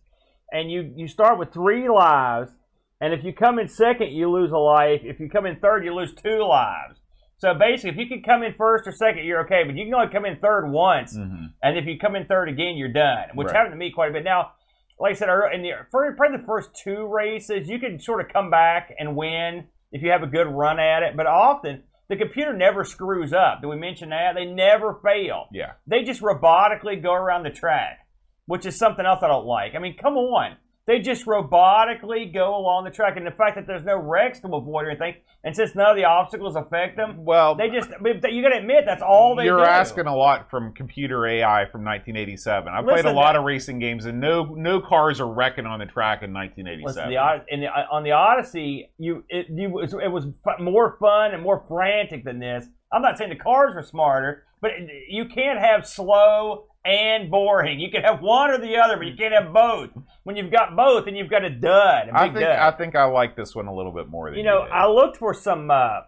and 0.51 0.71
you 0.71 0.91
you 0.95 1.07
start 1.07 1.37
with 1.37 1.53
three 1.53 1.87
lives, 1.89 2.55
and 2.99 3.13
if 3.13 3.23
you 3.23 3.33
come 3.33 3.59
in 3.59 3.67
second, 3.67 4.11
you 4.11 4.29
lose 4.31 4.51
a 4.51 4.57
life. 4.57 5.01
If 5.03 5.19
you 5.19 5.29
come 5.29 5.45
in 5.45 5.57
third, 5.57 5.85
you 5.85 5.93
lose 5.93 6.13
two 6.15 6.39
lives. 6.43 6.99
So 7.43 7.53
basically, 7.53 7.89
if 7.89 7.97
you 7.97 8.08
can 8.08 8.23
come 8.23 8.41
in 8.41 8.53
first 8.53 8.88
or 8.88 8.93
second, 8.93 9.25
you're 9.25 9.41
okay, 9.41 9.65
but 9.65 9.75
you 9.75 9.84
can 9.84 9.93
only 9.93 10.08
come 10.13 10.23
in 10.23 10.38
third 10.38 10.69
once, 10.71 11.17
Mhm. 11.17 11.51
and 11.62 11.77
if 11.77 11.84
you 11.86 11.99
come 11.99 12.15
in 12.15 12.23
third 12.25 12.47
again, 12.47 12.77
you're 12.77 12.88
done. 12.88 13.32
Which 13.34 13.47
Right. 13.47 13.56
happened 13.58 13.73
to 13.73 13.77
me 13.77 13.91
quite 13.91 14.12
a 14.12 14.13
bit. 14.13 14.23
Now, 14.23 14.53
like 14.97 15.10
I 15.12 15.13
said, 15.15 15.27
in 15.51 15.62
the 15.62 15.73
for 15.91 16.10
probably 16.15 16.38
the 16.38 16.45
first 16.45 16.73
two 16.73 17.06
races, 17.06 17.69
you 17.69 17.79
can 17.79 17.99
sort 17.99 18.21
of 18.21 18.29
come 18.32 18.49
back 18.49 18.93
and 18.97 19.17
win 19.17 19.67
if 19.91 20.01
you 20.01 20.10
have 20.12 20.23
a 20.23 20.27
good 20.27 20.47
run 20.47 20.79
at 20.79 21.03
it. 21.03 21.17
But 21.17 21.27
often, 21.27 21.84
the 22.08 22.15
computer 22.15 22.53
never 22.53 22.86
screws 22.86 23.34
up. 23.34 23.60
Did 23.60 23.67
we 23.67 23.75
mention 23.75 24.12
that? 24.12 24.36
They 24.36 24.45
never 24.45 24.93
fail 25.03 25.49
Yeah. 25.51 25.73
they 25.86 26.03
just 26.03 26.21
robotically 26.21 27.03
go 27.03 27.12
around 27.13 27.43
the 27.43 27.49
track, 27.49 28.08
which 28.45 28.65
is 28.65 28.79
something 28.79 29.06
else 29.06 29.21
I 29.21 29.27
don't 29.27 29.45
like. 29.45 29.75
I 29.75 29.79
mean, 29.79 29.97
come 29.97 30.15
on. 30.15 30.56
They 30.85 30.99
just 30.99 31.25
robotically 31.25 32.33
go 32.33 32.55
along 32.57 32.83
the 32.83 32.91
track. 32.91 33.15
And 33.15 33.25
the 33.25 33.31
fact 33.31 33.55
that 33.55 33.65
there's 33.65 33.85
no 33.85 33.95
wrecks 33.95 34.41
to 34.41 34.47
avoid 34.53 34.85
or 34.85 34.89
anything, 34.89 35.15
and 35.45 35.55
since 35.55 35.75
none 35.75 35.89
of 35.91 35.95
the 35.95 36.03
obstacles 36.03 36.57
affect 36.57 36.97
them, 36.97 37.23
Well, 37.23 37.55
they 37.55 37.69
just, 37.69 37.89
I 37.97 38.01
mean, 38.01 38.19
you 38.29 38.41
got 38.41 38.49
to 38.49 38.57
admit, 38.57 38.83
that's 38.85 39.01
all 39.01 39.33
they 39.35 39.45
you're 39.45 39.59
do. 39.59 39.63
asking 39.63 40.07
a 40.07 40.15
lot 40.15 40.49
from 40.49 40.73
computer 40.73 41.25
AI 41.25 41.65
from 41.71 41.85
1987. 41.85 42.67
I 42.73 42.81
played 42.81 43.05
a 43.05 43.11
lot 43.13 43.33
that- 43.33 43.39
of 43.39 43.45
racing 43.45 43.79
games, 43.79 44.05
and 44.05 44.19
no 44.19 44.43
no 44.43 44.81
cars 44.81 45.21
are 45.21 45.27
wrecking 45.27 45.65
on 45.65 45.79
the 45.79 45.85
track 45.85 46.21
in 46.21 46.33
Listen, 46.33 46.63
1987. 46.65 47.13
the, 47.13 47.53
in 47.53 47.61
the, 47.61 47.67
on 47.67 48.03
the 48.03 48.11
Odyssey, 48.11 48.91
you 48.97 49.23
it, 49.29 49.47
you 49.49 49.79
it 49.79 50.11
was 50.11 50.27
more 50.59 50.97
fun 50.99 51.33
and 51.33 51.41
more 51.41 51.63
frantic 51.67 52.25
than 52.25 52.39
this. 52.39 52.65
I'm 52.91 53.01
not 53.01 53.17
saying 53.17 53.29
the 53.29 53.37
cars 53.37 53.73
were 53.73 53.83
smarter, 53.83 54.43
but 54.61 54.71
you 55.07 55.25
can't 55.25 55.59
have 55.59 55.87
slow 55.87 56.65
and 56.85 57.31
boring. 57.31 57.79
You 57.79 57.89
can 57.89 58.03
have 58.03 58.21
one 58.21 58.51
or 58.51 58.57
the 58.57 58.77
other, 58.77 58.97
but 58.97 59.07
you 59.07 59.15
can't 59.15 59.33
have 59.33 59.53
both. 59.53 59.91
When 60.23 60.35
you've 60.35 60.51
got 60.51 60.75
both, 60.75 61.05
then 61.05 61.15
you've 61.15 61.29
got 61.29 61.43
a 61.43 61.49
dud. 61.49 62.09
A 62.09 62.17
I 62.17 62.23
think 62.25 62.39
dud. 62.39 62.59
I 62.59 62.71
think 62.71 62.95
I 62.95 63.05
like 63.05 63.35
this 63.35 63.55
one 63.55 63.67
a 63.67 63.75
little 63.75 63.91
bit 63.91 64.09
more 64.09 64.29
than 64.29 64.37
you 64.37 64.43
know, 64.43 64.63
did. 64.63 64.71
I 64.71 64.87
looked 64.87 65.17
for 65.17 65.33
some. 65.33 65.71
Uh, 65.71 66.01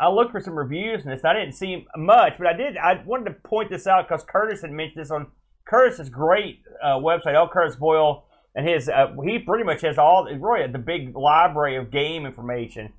I 0.00 0.08
looked 0.08 0.32
for 0.32 0.40
some 0.40 0.58
reviews 0.58 1.04
in 1.04 1.10
this. 1.10 1.20
And 1.22 1.36
I 1.36 1.40
didn't 1.40 1.54
see 1.54 1.86
much, 1.96 2.34
but 2.38 2.46
I 2.46 2.52
did. 2.52 2.76
I 2.76 3.02
wanted 3.04 3.26
to 3.26 3.48
point 3.48 3.70
this 3.70 3.86
out 3.86 4.08
because 4.08 4.24
Curtis 4.24 4.62
had 4.62 4.70
mentioned 4.70 5.02
this 5.02 5.10
on 5.10 5.28
Curtis's 5.66 6.08
great 6.08 6.62
uh, 6.82 6.98
website, 6.98 7.34
L. 7.34 7.48
Curtis 7.52 7.76
Boyle, 7.76 8.24
and 8.54 8.68
his. 8.68 8.88
Uh, 8.88 9.14
he 9.24 9.38
pretty 9.38 9.64
much 9.64 9.82
has 9.82 9.98
all 9.98 10.26
really 10.26 10.70
the 10.70 10.78
big 10.78 11.16
library 11.16 11.76
of 11.76 11.90
game 11.90 12.26
information. 12.26 12.92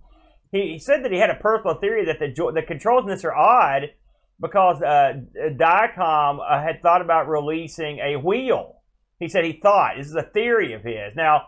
He, 0.51 0.73
he 0.73 0.79
said 0.79 1.03
that 1.03 1.11
he 1.11 1.19
had 1.19 1.29
a 1.29 1.35
personal 1.35 1.75
theory 1.75 2.05
that 2.05 2.19
the 2.19 2.51
the 2.53 2.61
controls 2.61 3.03
in 3.03 3.09
this 3.09 3.23
are 3.23 3.35
odd 3.35 3.91
because 4.39 4.81
uh, 4.81 5.13
Diecom 5.35 6.39
uh, 6.39 6.61
had 6.61 6.81
thought 6.81 7.01
about 7.01 7.27
releasing 7.27 7.99
a 7.99 8.17
wheel. 8.17 8.81
He 9.19 9.29
said 9.29 9.45
he 9.45 9.53
thought 9.53 9.95
this 9.97 10.07
is 10.07 10.15
a 10.15 10.23
theory 10.23 10.73
of 10.73 10.83
his. 10.83 11.15
Now 11.15 11.47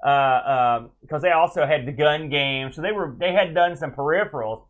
because 0.00 1.22
they 1.22 1.32
also 1.32 1.66
had 1.66 1.86
the 1.86 1.92
gun 1.92 2.28
game, 2.28 2.72
so 2.72 2.82
they 2.82 2.92
were 2.92 3.16
they 3.18 3.32
had 3.32 3.54
done 3.54 3.76
some 3.76 3.92
peripherals. 3.92 4.64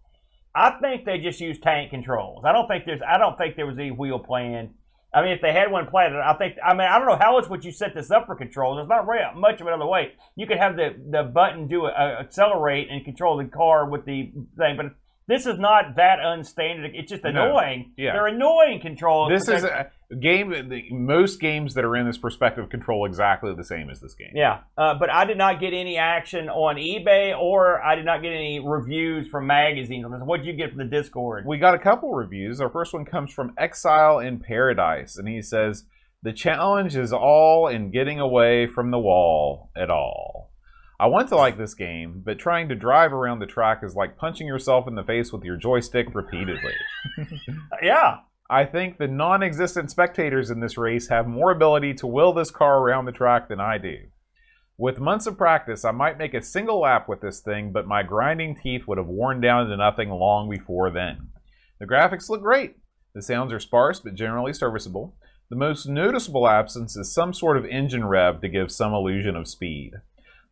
I 0.55 0.79
think 0.81 1.05
they 1.05 1.19
just 1.19 1.41
used 1.41 1.63
tank 1.63 1.91
controls. 1.91 2.45
I 2.45 2.53
don't 2.53 2.67
think 2.67 2.85
there's 2.87 3.03
I 3.07 3.19
don't 3.19 3.37
think 3.37 3.57
there 3.57 3.67
was 3.67 3.79
any 3.79 3.91
wheel 3.91 4.19
plan. 4.19 4.75
I 5.13 5.23
mean, 5.23 5.33
if 5.33 5.41
they 5.41 5.53
had 5.53 5.71
one 5.71 5.87
planned, 5.87 6.17
I 6.17 6.35
think 6.35 6.57
I 6.65 6.73
mean 6.73 6.89
I 6.89 6.99
don't 6.99 7.09
know 7.09 7.19
how 7.19 7.37
else 7.37 7.49
would 7.49 7.65
you 7.65 7.73
set 7.73 7.95
this 7.95 8.11
up 8.11 8.27
for 8.27 8.37
controls. 8.37 8.79
There's 8.79 8.89
not 8.89 9.07
really 9.07 9.23
much 9.37 9.61
of 9.61 9.67
another 9.67 9.87
way. 9.87 10.13
You 10.37 10.47
could 10.47 10.59
have 10.59 10.77
the 10.77 10.97
the 11.11 11.23
button 11.23 11.69
do 11.69 11.85
a, 11.85 11.91
a 11.91 12.21
accelerate 12.21 12.89
and 12.91 13.05
control 13.05 13.37
the 13.37 13.45
car 13.45 13.89
with 13.89 14.07
the 14.07 14.33
thing, 14.57 14.77
but 14.77 14.87
this 15.29 15.47
is 15.47 15.59
not 15.59 15.97
that 15.97 16.19
unstandard. 16.19 16.91
It's 16.95 17.11
just 17.11 17.23
No. 17.23 17.31
annoying. 17.31 17.93
Yeah. 17.97 18.13
They're 18.15 18.27
annoying 18.27 18.81
controls. 18.81 19.31
This 19.31 19.49
is 19.49 19.63
a 19.63 19.91
game. 20.21 20.51
The, 20.69 20.85
most 20.91 21.39
games 21.39 21.75
that 21.75 21.85
are 21.85 21.95
in 21.97 22.07
this 22.07 22.19
perspective 22.19 22.69
control 22.71 23.05
exactly 23.05 23.55
the 23.55 23.63
same 23.63 23.91
as 23.91 24.01
this 24.01 24.15
game. 24.15 24.33
Yeah, 24.35 24.61
uh, 24.77 24.95
but 24.99 25.11
I 25.11 25.27
did 25.27 25.37
not 25.39 25.61
get 25.61 25.75
any 25.75 25.99
action 25.99 26.49
on 26.49 26.77
eBay 26.77 27.39
or 27.39 27.81
I 27.83 27.95
did 27.95 28.07
not 28.07 28.23
get 28.23 28.33
any 28.33 28.59
reviews 28.59 29.29
from 29.29 29.47
magazines 29.47 30.05
on 30.07 30.11
this. 30.11 30.21
What 30.25 30.39
did 30.39 30.47
you 30.47 30.55
get 30.55 30.71
from 30.71 30.79
the 30.79 30.85
Discord? 30.87 31.45
We 31.47 31.59
got 31.59 31.75
a 31.75 31.79
couple 31.79 32.13
reviews. 32.15 32.61
Our 32.61 32.71
first 32.71 32.93
one 32.95 33.05
comes 33.05 33.33
from 33.33 33.53
Exile 33.59 34.19
in 34.21 34.41
Paradise, 34.41 35.17
and 35.19 35.29
he 35.29 35.43
says 35.43 35.85
the 36.23 36.33
challenge 36.33 36.97
is 36.97 37.13
all 37.13 37.69
in 37.69 37.91
getting 37.91 38.19
away 38.19 38.67
from 38.67 38.91
the 38.91 38.99
wall 38.99 39.71
at 39.77 39.91
all. 39.91 40.51
I 41.01 41.07
want 41.07 41.29
to 41.29 41.37
like 41.37 41.57
this 41.57 41.75
game, 41.75 42.23
but 42.25 42.41
trying 42.41 42.69
to 42.71 42.75
drive 42.75 43.13
around 43.13 43.39
the 43.39 43.47
track 43.47 43.83
is 43.85 43.95
like 43.95 44.17
punching 44.17 44.49
yourself 44.49 44.89
in 44.89 44.97
the 44.97 45.05
face 45.05 45.33
with 45.33 45.45
your 45.45 45.57
joystick 45.57 46.13
repeatedly. 46.13 46.75
yeah, 47.83 48.19
I 48.51 48.65
think 48.65 48.99
the 48.99 49.07
non 49.07 49.43
existent 49.43 49.93
spectators 49.93 50.51
in 50.51 50.59
this 50.59 50.77
race 50.77 51.09
have 51.09 51.29
more 51.29 51.53
ability 51.53 51.95
to 51.95 52.09
will 52.09 52.33
this 52.33 52.51
car 52.51 52.79
around 52.81 53.05
the 53.05 53.13
track 53.13 53.49
than 53.49 53.61
I 53.61 53.79
do. 53.79 53.97
With 54.77 54.99
months 54.99 55.29
of 55.29 55.39
practice, 55.39 55.85
I 55.85 55.93
might 55.93 56.19
make 56.19 56.35
a 56.35 56.43
single 56.43 56.81
lap 56.81 57.09
with 57.09 57.21
this 57.21 57.41
thing, 57.41 57.71
but 57.71 57.87
my 57.87 58.03
grinding 58.03 58.57
teeth 58.57 58.89
would 58.89 58.99
have 58.99 59.07
worn 59.07 59.41
down 59.41 59.69
to 59.69 59.77
nothing 59.77 60.11
long 60.11 60.51
before 60.51 60.91
then. 60.91 61.29
The 61.79 61.87
graphics 61.87 62.29
look 62.29 62.43
great. 62.43 62.77
The 63.15 63.23
sounds 63.23 63.53
are 63.53 63.61
sparse 63.61 64.01
but 64.01 64.15
generally 64.15 64.53
serviceable. 64.53 65.17
The 65.49 65.57
most 65.57 65.87
noticeable 65.87 66.49
absence 66.49 66.97
is 66.97 67.13
some 67.13 67.33
sort 67.33 67.57
of 67.57 67.65
engine 67.67 68.07
rev 68.07 68.41
to 68.41 68.49
give 68.49 68.73
some 68.73 68.93
illusion 68.93 69.37
of 69.37 69.49
speed. 69.49 69.93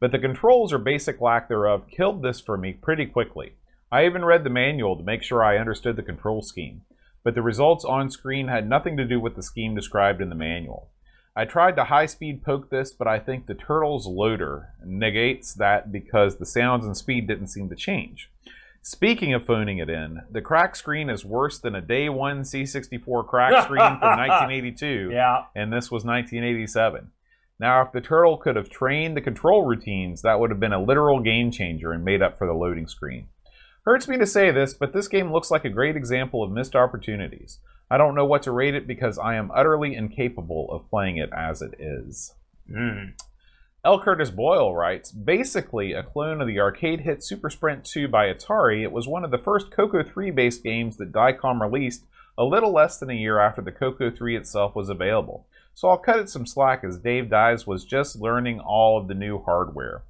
But 0.00 0.12
the 0.12 0.18
controls 0.18 0.72
or 0.72 0.78
basic 0.78 1.20
lack 1.20 1.48
thereof 1.48 1.86
killed 1.90 2.22
this 2.22 2.40
for 2.40 2.56
me 2.56 2.72
pretty 2.72 3.06
quickly. 3.06 3.54
I 3.90 4.04
even 4.04 4.24
read 4.24 4.44
the 4.44 4.50
manual 4.50 4.96
to 4.96 5.02
make 5.02 5.22
sure 5.22 5.42
I 5.42 5.58
understood 5.58 5.96
the 5.96 6.02
control 6.02 6.42
scheme 6.42 6.82
but 7.26 7.34
the 7.34 7.42
results 7.42 7.84
on 7.84 8.08
screen 8.08 8.46
had 8.46 8.68
nothing 8.68 8.96
to 8.96 9.04
do 9.04 9.18
with 9.18 9.34
the 9.34 9.42
scheme 9.42 9.74
described 9.74 10.20
in 10.20 10.28
the 10.28 10.36
manual. 10.36 10.90
I 11.34 11.44
tried 11.44 11.74
to 11.74 11.82
high 11.82 12.06
speed 12.06 12.44
poke 12.44 12.70
this, 12.70 12.92
but 12.92 13.08
I 13.08 13.18
think 13.18 13.46
the 13.46 13.54
Turtles 13.56 14.06
loader 14.06 14.68
negates 14.84 15.52
that 15.54 15.90
because 15.90 16.36
the 16.36 16.46
sounds 16.46 16.86
and 16.86 16.96
speed 16.96 17.26
didn't 17.26 17.48
seem 17.48 17.68
to 17.68 17.74
change. 17.74 18.30
Speaking 18.80 19.34
of 19.34 19.44
phoning 19.44 19.78
it 19.78 19.90
in, 19.90 20.20
the 20.30 20.40
crack 20.40 20.76
screen 20.76 21.10
is 21.10 21.24
worse 21.24 21.58
than 21.58 21.74
a 21.74 21.80
day 21.80 22.08
one 22.08 22.42
C64 22.42 23.26
crack 23.26 23.64
screen 23.64 23.98
from 23.98 24.18
1982, 24.18 25.10
yeah. 25.12 25.46
and 25.56 25.72
this 25.72 25.90
was 25.90 26.04
1987. 26.04 27.10
Now, 27.58 27.82
if 27.82 27.92
the 27.92 28.00
Turtle 28.00 28.36
could 28.36 28.56
have 28.56 28.68
trained 28.68 29.16
the 29.16 29.22
control 29.22 29.64
routines, 29.64 30.22
that 30.22 30.38
would 30.38 30.50
have 30.50 30.60
been 30.60 30.74
a 30.74 30.82
literal 30.82 31.20
game 31.20 31.50
changer 31.50 31.92
and 31.92 32.04
made 32.04 32.22
up 32.22 32.36
for 32.36 32.46
the 32.46 32.52
loading 32.52 32.86
screen. 32.86 33.28
Hurts 33.84 34.08
me 34.08 34.18
to 34.18 34.26
say 34.26 34.50
this, 34.50 34.74
but 34.74 34.92
this 34.92 35.08
game 35.08 35.32
looks 35.32 35.50
like 35.50 35.64
a 35.64 35.70
great 35.70 35.96
example 35.96 36.42
of 36.42 36.50
missed 36.50 36.74
opportunities. 36.74 37.60
I 37.90 37.96
don't 37.96 38.16
know 38.16 38.26
what 38.26 38.42
to 38.42 38.50
rate 38.50 38.74
it 38.74 38.86
because 38.86 39.18
I 39.18 39.36
am 39.36 39.50
utterly 39.54 39.94
incapable 39.94 40.66
of 40.70 40.90
playing 40.90 41.18
it 41.18 41.30
as 41.32 41.62
it 41.62 41.74
is. 41.78 42.34
Mm. 42.70 43.12
L. 43.84 44.00
Curtis 44.00 44.30
Boyle 44.30 44.74
writes 44.74 45.12
Basically, 45.12 45.92
a 45.92 46.02
clone 46.02 46.40
of 46.40 46.48
the 46.48 46.58
arcade 46.58 47.02
hit 47.02 47.22
Super 47.22 47.48
Sprint 47.48 47.84
2 47.84 48.08
by 48.08 48.26
Atari, 48.26 48.82
it 48.82 48.90
was 48.90 49.06
one 49.06 49.24
of 49.24 49.30
the 49.30 49.38
first 49.38 49.70
Coco 49.70 50.02
3 50.02 50.32
based 50.32 50.64
games 50.64 50.96
that 50.96 51.12
Diecom 51.12 51.60
released 51.60 52.04
a 52.36 52.44
little 52.44 52.72
less 52.72 52.98
than 52.98 53.10
a 53.10 53.14
year 53.14 53.38
after 53.38 53.62
the 53.62 53.70
Coco 53.70 54.10
3 54.10 54.36
itself 54.36 54.74
was 54.74 54.88
available. 54.88 55.46
So 55.76 55.90
I'll 55.90 55.98
cut 55.98 56.18
it 56.18 56.30
some 56.30 56.46
slack 56.46 56.84
as 56.84 56.96
Dave 56.96 57.28
Dies 57.28 57.66
was 57.66 57.84
just 57.84 58.18
learning 58.18 58.60
all 58.60 58.96
of 58.98 59.08
the 59.08 59.14
new 59.14 59.42
hardware. 59.42 60.04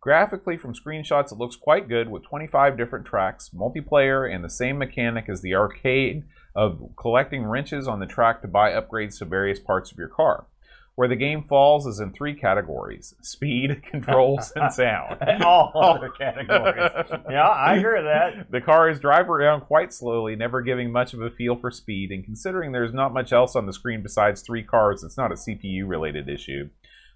Graphically, 0.00 0.56
from 0.56 0.74
screenshots, 0.74 1.30
it 1.30 1.38
looks 1.38 1.54
quite 1.54 1.88
good 1.88 2.08
with 2.08 2.24
25 2.24 2.76
different 2.76 3.06
tracks, 3.06 3.50
multiplayer, 3.54 4.28
and 4.28 4.42
the 4.42 4.50
same 4.50 4.78
mechanic 4.78 5.28
as 5.28 5.40
the 5.40 5.54
arcade 5.54 6.24
of 6.56 6.90
collecting 6.96 7.44
wrenches 7.44 7.86
on 7.86 8.00
the 8.00 8.06
track 8.06 8.42
to 8.42 8.48
buy 8.48 8.72
upgrades 8.72 9.20
to 9.20 9.24
various 9.24 9.60
parts 9.60 9.92
of 9.92 9.96
your 9.98 10.08
car. 10.08 10.46
Where 10.94 11.08
the 11.08 11.16
game 11.16 11.44
falls 11.48 11.86
is 11.86 12.00
in 12.00 12.12
three 12.12 12.34
categories 12.34 13.14
speed, 13.22 13.82
controls, 13.90 14.52
and 14.54 14.72
sound. 14.72 15.22
All 15.44 15.72
other 15.74 16.10
categories. 16.10 16.90
Yeah, 17.30 17.48
I 17.48 17.76
agree 17.76 18.02
with 18.02 18.04
that. 18.04 18.50
The 18.50 18.60
cars 18.60 19.00
drive 19.00 19.30
around 19.30 19.62
quite 19.62 19.92
slowly, 19.92 20.36
never 20.36 20.60
giving 20.60 20.92
much 20.92 21.14
of 21.14 21.22
a 21.22 21.30
feel 21.30 21.56
for 21.56 21.70
speed, 21.70 22.10
and 22.10 22.24
considering 22.24 22.72
there's 22.72 22.92
not 22.92 23.14
much 23.14 23.32
else 23.32 23.56
on 23.56 23.66
the 23.66 23.72
screen 23.72 24.02
besides 24.02 24.42
three 24.42 24.62
cars, 24.62 25.02
it's 25.02 25.16
not 25.16 25.32
a 25.32 25.36
CPU 25.36 25.88
related 25.88 26.28
issue. 26.28 26.68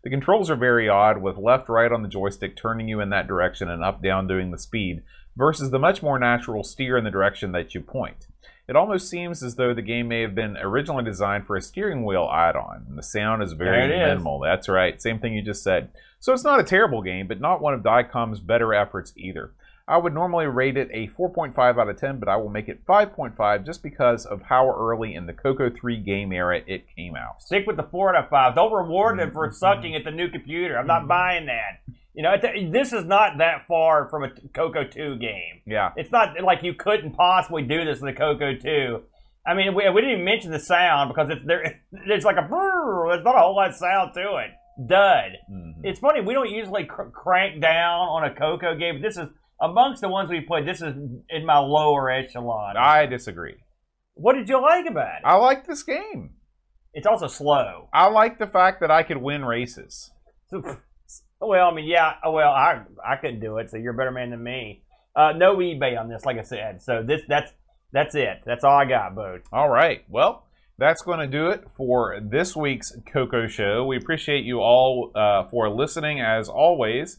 The 0.05 0.11
controls 0.11 0.51
are 0.51 0.57
very 0.57 0.89
odd, 0.89 1.21
with 1.21 1.37
left 1.37 1.69
right 1.69 1.91
on 1.91 2.03
the 2.03 2.09
joystick 2.09 2.57
turning 2.57 2.89
you 2.89 3.01
in 3.01 3.11
that 3.11 3.27
direction 3.27 3.69
and 3.69 3.83
up 3.83 4.03
down 4.03 4.29
doing 4.29 4.53
the 4.53 4.59
speed, 4.59 5.03
versus 5.37 5.71
the 5.71 5.79
much 5.79 6.03
more 6.03 6.19
natural 6.19 6.65
steer 6.65 6.97
in 6.97 7.05
the 7.05 7.11
direction 7.11 7.53
that 7.53 7.75
you 7.75 7.81
point. 7.81 8.29
It 8.69 8.77
almost 8.77 9.09
seems 9.09 9.43
as 9.43 9.55
though 9.55 9.75
the 9.75 9.83
game 9.83 10.09
may 10.09 10.23
have 10.23 10.35
been 10.35 10.57
originally 10.57 11.05
designed 11.05 11.47
for 11.47 11.57
a 11.57 11.63
steering 11.63 12.05
wheel 12.05 12.29
add 12.33 12.57
on, 12.57 12.85
and 12.89 12.99
the 12.99 13.03
sound 13.03 13.43
is 13.43 13.53
very 13.53 13.85
it 13.85 13.91
is. 13.91 14.09
minimal. 14.09 14.41
That's 14.41 14.69
right, 14.69 15.01
same 15.01 15.21
thing 15.21 15.35
you 15.35 15.43
just 15.43 15.63
said. 15.63 15.91
So 16.19 16.33
it's 16.33 16.45
not 16.45 16.59
a 16.59 16.65
terrible 16.65 17.03
game, 17.03 17.29
but 17.29 17.41
not 17.41 17.61
one 17.61 17.75
of 17.75 17.83
Diecom's 17.83 18.41
better 18.41 18.75
efforts 18.75 19.13
either. 19.17 19.53
I 19.89 19.99
would 19.99 20.15
normally 20.15 20.47
rate 20.47 20.77
it 20.77 20.91
a 20.93 21.07
4.5 21.07 21.57
out 21.81 21.89
of 21.89 21.97
10, 21.97 22.19
but 22.19 22.29
I 22.29 22.35
will 22.37 22.49
make 22.49 22.69
it 22.69 22.85
5.5 22.85 23.65
just 23.65 23.85
because 23.85 24.27
of 24.27 24.43
how 24.43 24.69
early 24.69 25.15
in 25.15 25.27
the 25.27 25.33
Coco 25.33 25.71
3 25.71 25.99
game 25.99 26.33
era 26.33 26.61
it 26.67 26.87
came 26.97 27.15
out. 27.15 27.41
Stick 27.41 27.69
with 27.69 27.77
the 27.77 27.85
four 27.85 28.15
out 28.15 28.25
of 28.25 28.29
five. 28.29 28.57
Don't 28.57 28.73
reward 28.73 29.21
them 29.21 29.31
for 29.31 29.47
mm-hmm. 29.47 29.55
sucking 29.55 29.95
at 29.95 30.03
the 30.03 30.11
new 30.11 30.29
computer. 30.29 30.77
I'm 30.77 30.89
not 30.89 31.03
mm-hmm. 31.03 31.09
buying 31.09 31.47
that. 31.47 31.83
You 32.17 32.23
know, 32.23 32.35
this 32.73 32.93
is 32.95 33.05
not 33.05 33.39
that 33.39 33.67
far 33.69 34.09
from 34.09 34.25
a 34.25 34.31
Coco 34.55 34.85
2 34.85 35.19
game. 35.19 35.61
Yeah. 35.67 35.91
It's 35.97 36.11
not 36.11 36.41
like 36.43 36.63
you 36.63 36.73
couldn't 36.73 37.13
possibly 37.13 37.63
do 37.63 37.85
this 37.85 38.01
in 38.01 38.07
the 38.07 38.15
Coco 38.15 38.55
2. 38.57 39.03
I 39.47 39.55
mean, 39.55 39.75
we, 39.75 39.89
we 39.91 40.01
didn't 40.01 40.13
even 40.13 40.25
mention 40.25 40.51
the 40.51 40.59
sound 40.59 41.11
because 41.11 41.29
it's 41.31 41.45
there. 41.47 41.83
There's 42.09 42.25
like 42.25 42.39
a 42.39 42.49
brrr. 42.49 43.13
There's 43.13 43.23
not 43.25 43.37
a 43.37 43.41
whole 43.41 43.55
lot 43.55 43.69
of 43.69 43.75
sound 43.77 44.15
to 44.15 44.37
it. 44.39 44.51
Dud. 44.89 45.33
Mhm. 45.53 45.75
It's 45.85 46.01
funny. 46.01 46.23
We 46.23 46.33
don't 46.35 46.51
usually 46.51 46.85
cr- 46.85 47.05
crank 47.13 47.61
down 47.61 48.09
on 48.09 48.25
a 48.25 48.35
Coco 48.35 48.75
game. 48.77 49.03
This 49.03 49.17
is 49.19 49.29
amongst 49.61 50.01
the 50.01 50.09
ones 50.09 50.31
we 50.31 50.41
played. 50.41 50.67
This 50.67 50.81
is 50.81 50.95
in 51.29 51.45
my 51.47 51.59
lower 51.59 52.11
echelon. 52.11 52.77
I 52.79 53.05
disagree. 53.07 53.57
what 54.15 54.35
did 54.37 54.49
you 54.49 54.61
like 54.61 54.87
about 54.89 55.17
it? 55.17 55.23
I 55.25 55.37
like 55.37 55.67
this 55.67 55.83
game. 55.83 56.31
It's 56.95 57.07
also 57.07 57.27
slow. 57.27 57.89
I 57.93 58.09
like 58.09 58.39
the 58.39 58.47
fact 58.47 58.81
that 58.81 58.91
I 58.91 59.03
could 59.03 59.19
win 59.19 59.45
races. 59.45 60.11
Well, 61.41 61.69
I 61.69 61.75
mean, 61.75 61.87
yeah. 61.87 62.15
oh, 62.25 62.33
Well, 62.33 62.51
I 62.51 62.83
I 63.05 63.17
couldn't 63.17 63.41
do 63.41 63.59
it, 63.59 63.71
so 63.71 63.77
you're 63.77 63.95
a 63.95 63.97
better 63.97 64.11
man 64.11 64.31
than 64.31 64.43
me. 64.43 64.83
Uh, 65.15 65.33
no 65.33 65.57
eBay 65.57 65.99
on 65.99 66.09
this, 66.09 66.25
like 66.25 66.39
I 66.39 66.43
said. 66.43 66.83
So 66.83 67.03
this 67.03 67.23
that's 67.29 67.53
that's 67.93 68.15
it. 68.15 68.43
That's 68.45 68.65
all 68.65 68.77
I 68.77 68.85
got, 68.85 69.15
Bo. 69.15 69.41
All 69.53 69.69
right. 69.69 70.05
Well, 70.09 70.45
that's 70.79 71.03
going 71.03 71.21
to 71.21 71.27
do 71.27 71.49
it 71.49 71.65
for 71.75 72.21
this 72.21 72.55
week's 72.55 72.93
Coco 73.11 73.47
Show. 73.47 73.87
We 73.87 73.97
appreciate 73.97 74.45
you 74.45 74.61
all 74.61 75.13
uh, 75.15 75.45
for 75.49 75.71
listening 75.71 76.21
as 76.21 76.49
always. 76.49 77.19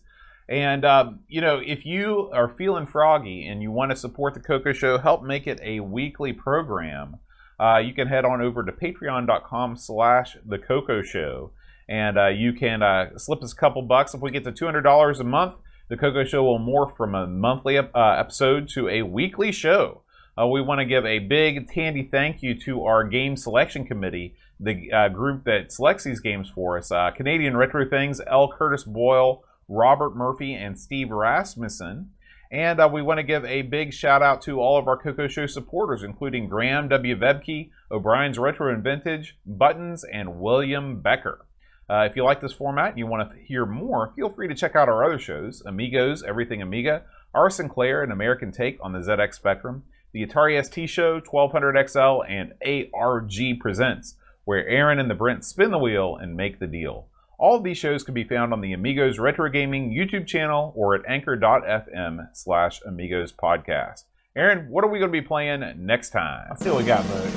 And, 0.50 0.86
um, 0.86 1.20
you 1.28 1.42
know, 1.42 1.60
if 1.66 1.86
you 1.86 2.30
are 2.34 2.48
feeling 2.48 2.86
froggy 2.86 3.48
and 3.48 3.62
you 3.62 3.72
want 3.72 3.92
to 3.92 3.98
support 3.98 4.34
the 4.34 4.40
Coco 4.40 4.72
Show, 4.74 4.98
help 4.98 5.24
make 5.24 5.48
it 5.48 5.60
a 5.64 5.80
weekly 5.80 6.32
program, 6.32 7.18
uh, 7.60 7.80
you 7.80 7.94
can 7.94 8.08
head 8.08 8.24
on 8.24 8.42
over 8.42 8.64
to 8.64 8.72
patreon.com 8.72 9.76
slash 9.76 10.38
the 10.46 10.60
Coco 10.60 11.02
Show. 11.02 11.52
And 11.90 12.18
uh, 12.18 12.28
you 12.28 12.54
can 12.54 12.84
uh, 12.84 13.18
slip 13.18 13.42
us 13.42 13.54
a 13.54 13.56
couple 13.56 13.82
bucks. 13.82 14.14
If 14.14 14.22
we 14.22 14.32
get 14.32 14.44
to 14.44 14.52
$200 14.52 15.20
a 15.20 15.24
month, 15.24 15.56
the 15.90 15.98
Coco 15.98 16.26
Show 16.26 16.44
will 16.44 16.60
morph 16.60 16.98
from 16.98 17.16
a 17.16 17.26
monthly 17.28 17.78
uh, 17.78 17.86
episode 17.96 18.68
to 18.70 18.90
a 18.90 19.04
weekly 19.04 19.52
show. 19.52 20.02
Uh, 20.40 20.46
we 20.46 20.62
want 20.62 20.80
to 20.80 20.86
give 20.86 21.06
a 21.06 21.20
big 21.20 21.70
tandy 21.70 22.04
thank 22.04 22.44
you 22.44 22.54
to 22.60 22.84
our 22.84 23.04
game 23.04 23.36
selection 23.36 23.86
committee, 23.86 24.36
the 24.60 24.92
uh, 24.92 25.10
group 25.10 25.46
that 25.46 25.72
selects 25.72 26.04
these 26.04 26.20
games 26.20 26.50
for 26.54 26.78
us. 26.78 26.92
Uh, 26.92 27.10
Canadian 27.12 27.56
Retro 27.56 27.90
Things, 27.90 28.22
L. 28.28 28.52
Curtis 28.52 28.84
Boyle, 28.84 29.44
Robert 29.68 30.16
Murphy, 30.16 30.54
and 30.54 30.78
Steve 30.80 31.10
Rasmussen. 31.10 32.12
And 32.52 32.80
uh, 32.80 32.90
we 32.92 33.02
want 33.02 33.18
to 33.18 33.24
give 33.24 33.44
a 33.46 33.64
big 33.64 33.94
shout 33.94 34.22
out 34.22 34.42
to 34.44 34.60
all 34.60 34.78
of 34.78 34.88
our 34.88 34.98
Coco 34.98 35.28
Show 35.28 35.48
supporters, 35.48 36.04
including 36.04 36.48
Graham 36.48 36.88
W. 36.90 37.16
Vebke, 37.16 37.72
O'Brien's 37.92 38.38
Retro 38.38 38.72
and 38.72 38.84
Vintage, 38.84 39.38
Buttons, 39.46 40.04
and 40.04 40.40
William 40.40 41.02
Becker. 41.02 41.47
Uh, 41.90 42.06
if 42.10 42.16
you 42.16 42.24
like 42.24 42.42
this 42.42 42.54
format 42.54 42.90
and 42.90 42.98
you 42.98 43.08
want 43.08 43.30
to 43.30 43.38
hear 43.46 43.66
more, 43.66 44.12
feel 44.16 44.30
free 44.30 44.48
to 44.48 44.56
check 44.56 44.76
out 44.76 44.90
our 44.90 45.06
other 45.06 45.20
shows 45.20 45.64
Amigos, 45.66 46.22
Everything 46.22 46.62
Amiga, 46.62 47.04
R. 47.34 47.50
Sinclair, 47.50 48.04
an 48.04 48.12
American 48.12 48.52
Take 48.52 48.78
on 48.82 48.92
the 48.92 49.00
ZX 49.00 49.36
Spectrum, 49.36 49.84
the 50.12 50.26
Atari 50.26 50.64
ST 50.64 50.90
Show, 50.90 51.22
1200XL, 51.22 52.30
and 52.30 52.54
ARG 52.94 53.60
Presents, 53.60 54.16
where 54.44 54.68
Aaron 54.68 55.00
and 55.00 55.10
the 55.10 55.16
Brent 55.16 55.46
spin 55.46 55.72
the 55.72 55.78
wheel 55.78 56.18
and 56.18 56.36
make 56.36 56.60
the 56.60 56.68
deal. 56.68 57.08
All 57.40 57.56
of 57.56 57.64
these 57.64 57.78
shows 57.78 58.04
can 58.04 58.16
be 58.16 58.24
found 58.24 58.52
on 58.52 58.62
the 58.62 58.74
Amigos 58.74 59.20
Retro 59.20 59.50
Gaming 59.50 59.92
YouTube 59.92 60.26
channel 60.26 60.74
or 60.76 60.96
at 60.96 61.06
anchor.fm 61.08 62.30
slash 62.34 62.82
Amigos 62.86 63.32
Podcast. 63.32 64.06
Aaron, 64.36 64.70
what 64.70 64.84
are 64.84 64.90
we 64.90 65.00
going 65.00 65.12
to 65.12 65.22
be 65.22 65.26
playing 65.26 65.64
next 65.78 66.10
time? 66.10 66.48
Let's 66.50 66.64
see 66.64 66.70
what 66.70 66.80
we 66.80 66.86
got, 66.86 67.08
bud. 67.08 67.32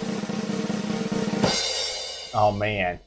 Oh 2.33 2.53
man. 2.53 3.01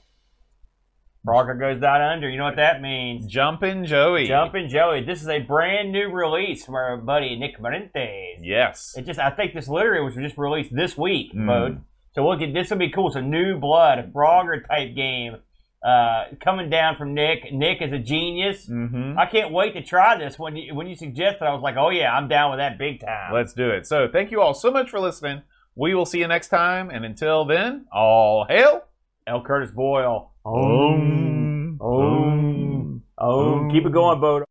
Frogger 1.26 1.58
goes 1.60 1.80
down 1.82 2.02
under. 2.02 2.30
You 2.30 2.38
know 2.38 2.44
what 2.46 2.58
that 2.58 2.82
means. 2.82 3.26
Jumpin' 3.28 3.86
Joey. 3.86 4.28
Jumpin' 4.28 4.68
Joey. 4.70 5.04
This 5.06 5.22
is 5.22 5.30
a 5.30 5.40
brand 5.40 5.92
new 5.92 6.10
release 6.10 6.66
from 6.66 6.76
our 6.76 6.98
buddy 6.98 7.38
Nick 7.38 7.60
Marentes. 7.60 8.40
Yes. 8.42 8.94
It 8.98 9.06
just 9.06 9.20
I 9.20 9.30
think 9.30 9.54
this 9.54 9.68
literally 9.68 10.04
was 10.04 10.16
just 10.16 10.38
released 10.38 10.76
this 10.76 10.98
week, 10.98 11.34
Mm. 11.34 11.48
bud. 11.48 11.82
So 12.14 12.26
we'll 12.26 12.38
get 12.38 12.54
this 12.54 12.70
will 12.70 12.78
be 12.78 12.90
cool. 12.90 13.08
It's 13.08 13.16
a 13.16 13.22
new 13.22 13.58
blood, 13.58 14.00
a 14.00 14.04
Frogger 14.04 14.68
type 14.68 14.96
game. 14.96 15.38
Uh, 15.84 16.28
coming 16.42 16.70
down 16.70 16.96
from 16.96 17.14
Nick. 17.14 17.52
Nick 17.52 17.82
is 17.82 17.92
a 17.92 18.00
genius. 18.00 18.70
Mm-hmm. 18.70 19.20
I 19.20 19.26
can't 19.26 19.52
wait 19.52 19.74
to 19.74 19.82
try 19.84 20.18
this. 20.18 20.40
When 20.40 20.56
you 20.56 20.74
when 20.76 20.88
you 20.88 20.96
suggested, 20.96 21.44
I 21.44 21.54
was 21.54 21.62
like, 21.62 21.76
oh 21.78 21.90
yeah, 21.90 22.14
I'm 22.16 22.28
down 22.30 22.52
with 22.52 22.60
that 22.60 22.78
big 22.78 23.02
time. 23.02 23.34
Let's 23.34 23.52
do 23.54 23.70
it. 23.70 23.86
So, 23.86 24.08
thank 24.12 24.32
you 24.32 24.40
all 24.42 24.54
so 24.54 24.72
much 24.72 24.90
for 24.90 25.00
listening. 25.02 25.42
We 25.76 25.94
will 25.94 26.06
see 26.06 26.20
you 26.20 26.28
next 26.28 26.48
time. 26.50 26.90
And 26.90 27.04
until 27.04 27.44
then, 27.46 27.86
all 27.92 28.46
hail. 28.48 28.84
L. 29.28 29.42
Curtis 29.44 29.72
Boyle. 29.72 30.33
Om. 30.46 31.78
Om. 31.80 33.02
Om. 33.18 33.70
Keep 33.72 33.86
it 33.86 33.94
going, 33.94 34.20
Bo. 34.20 34.44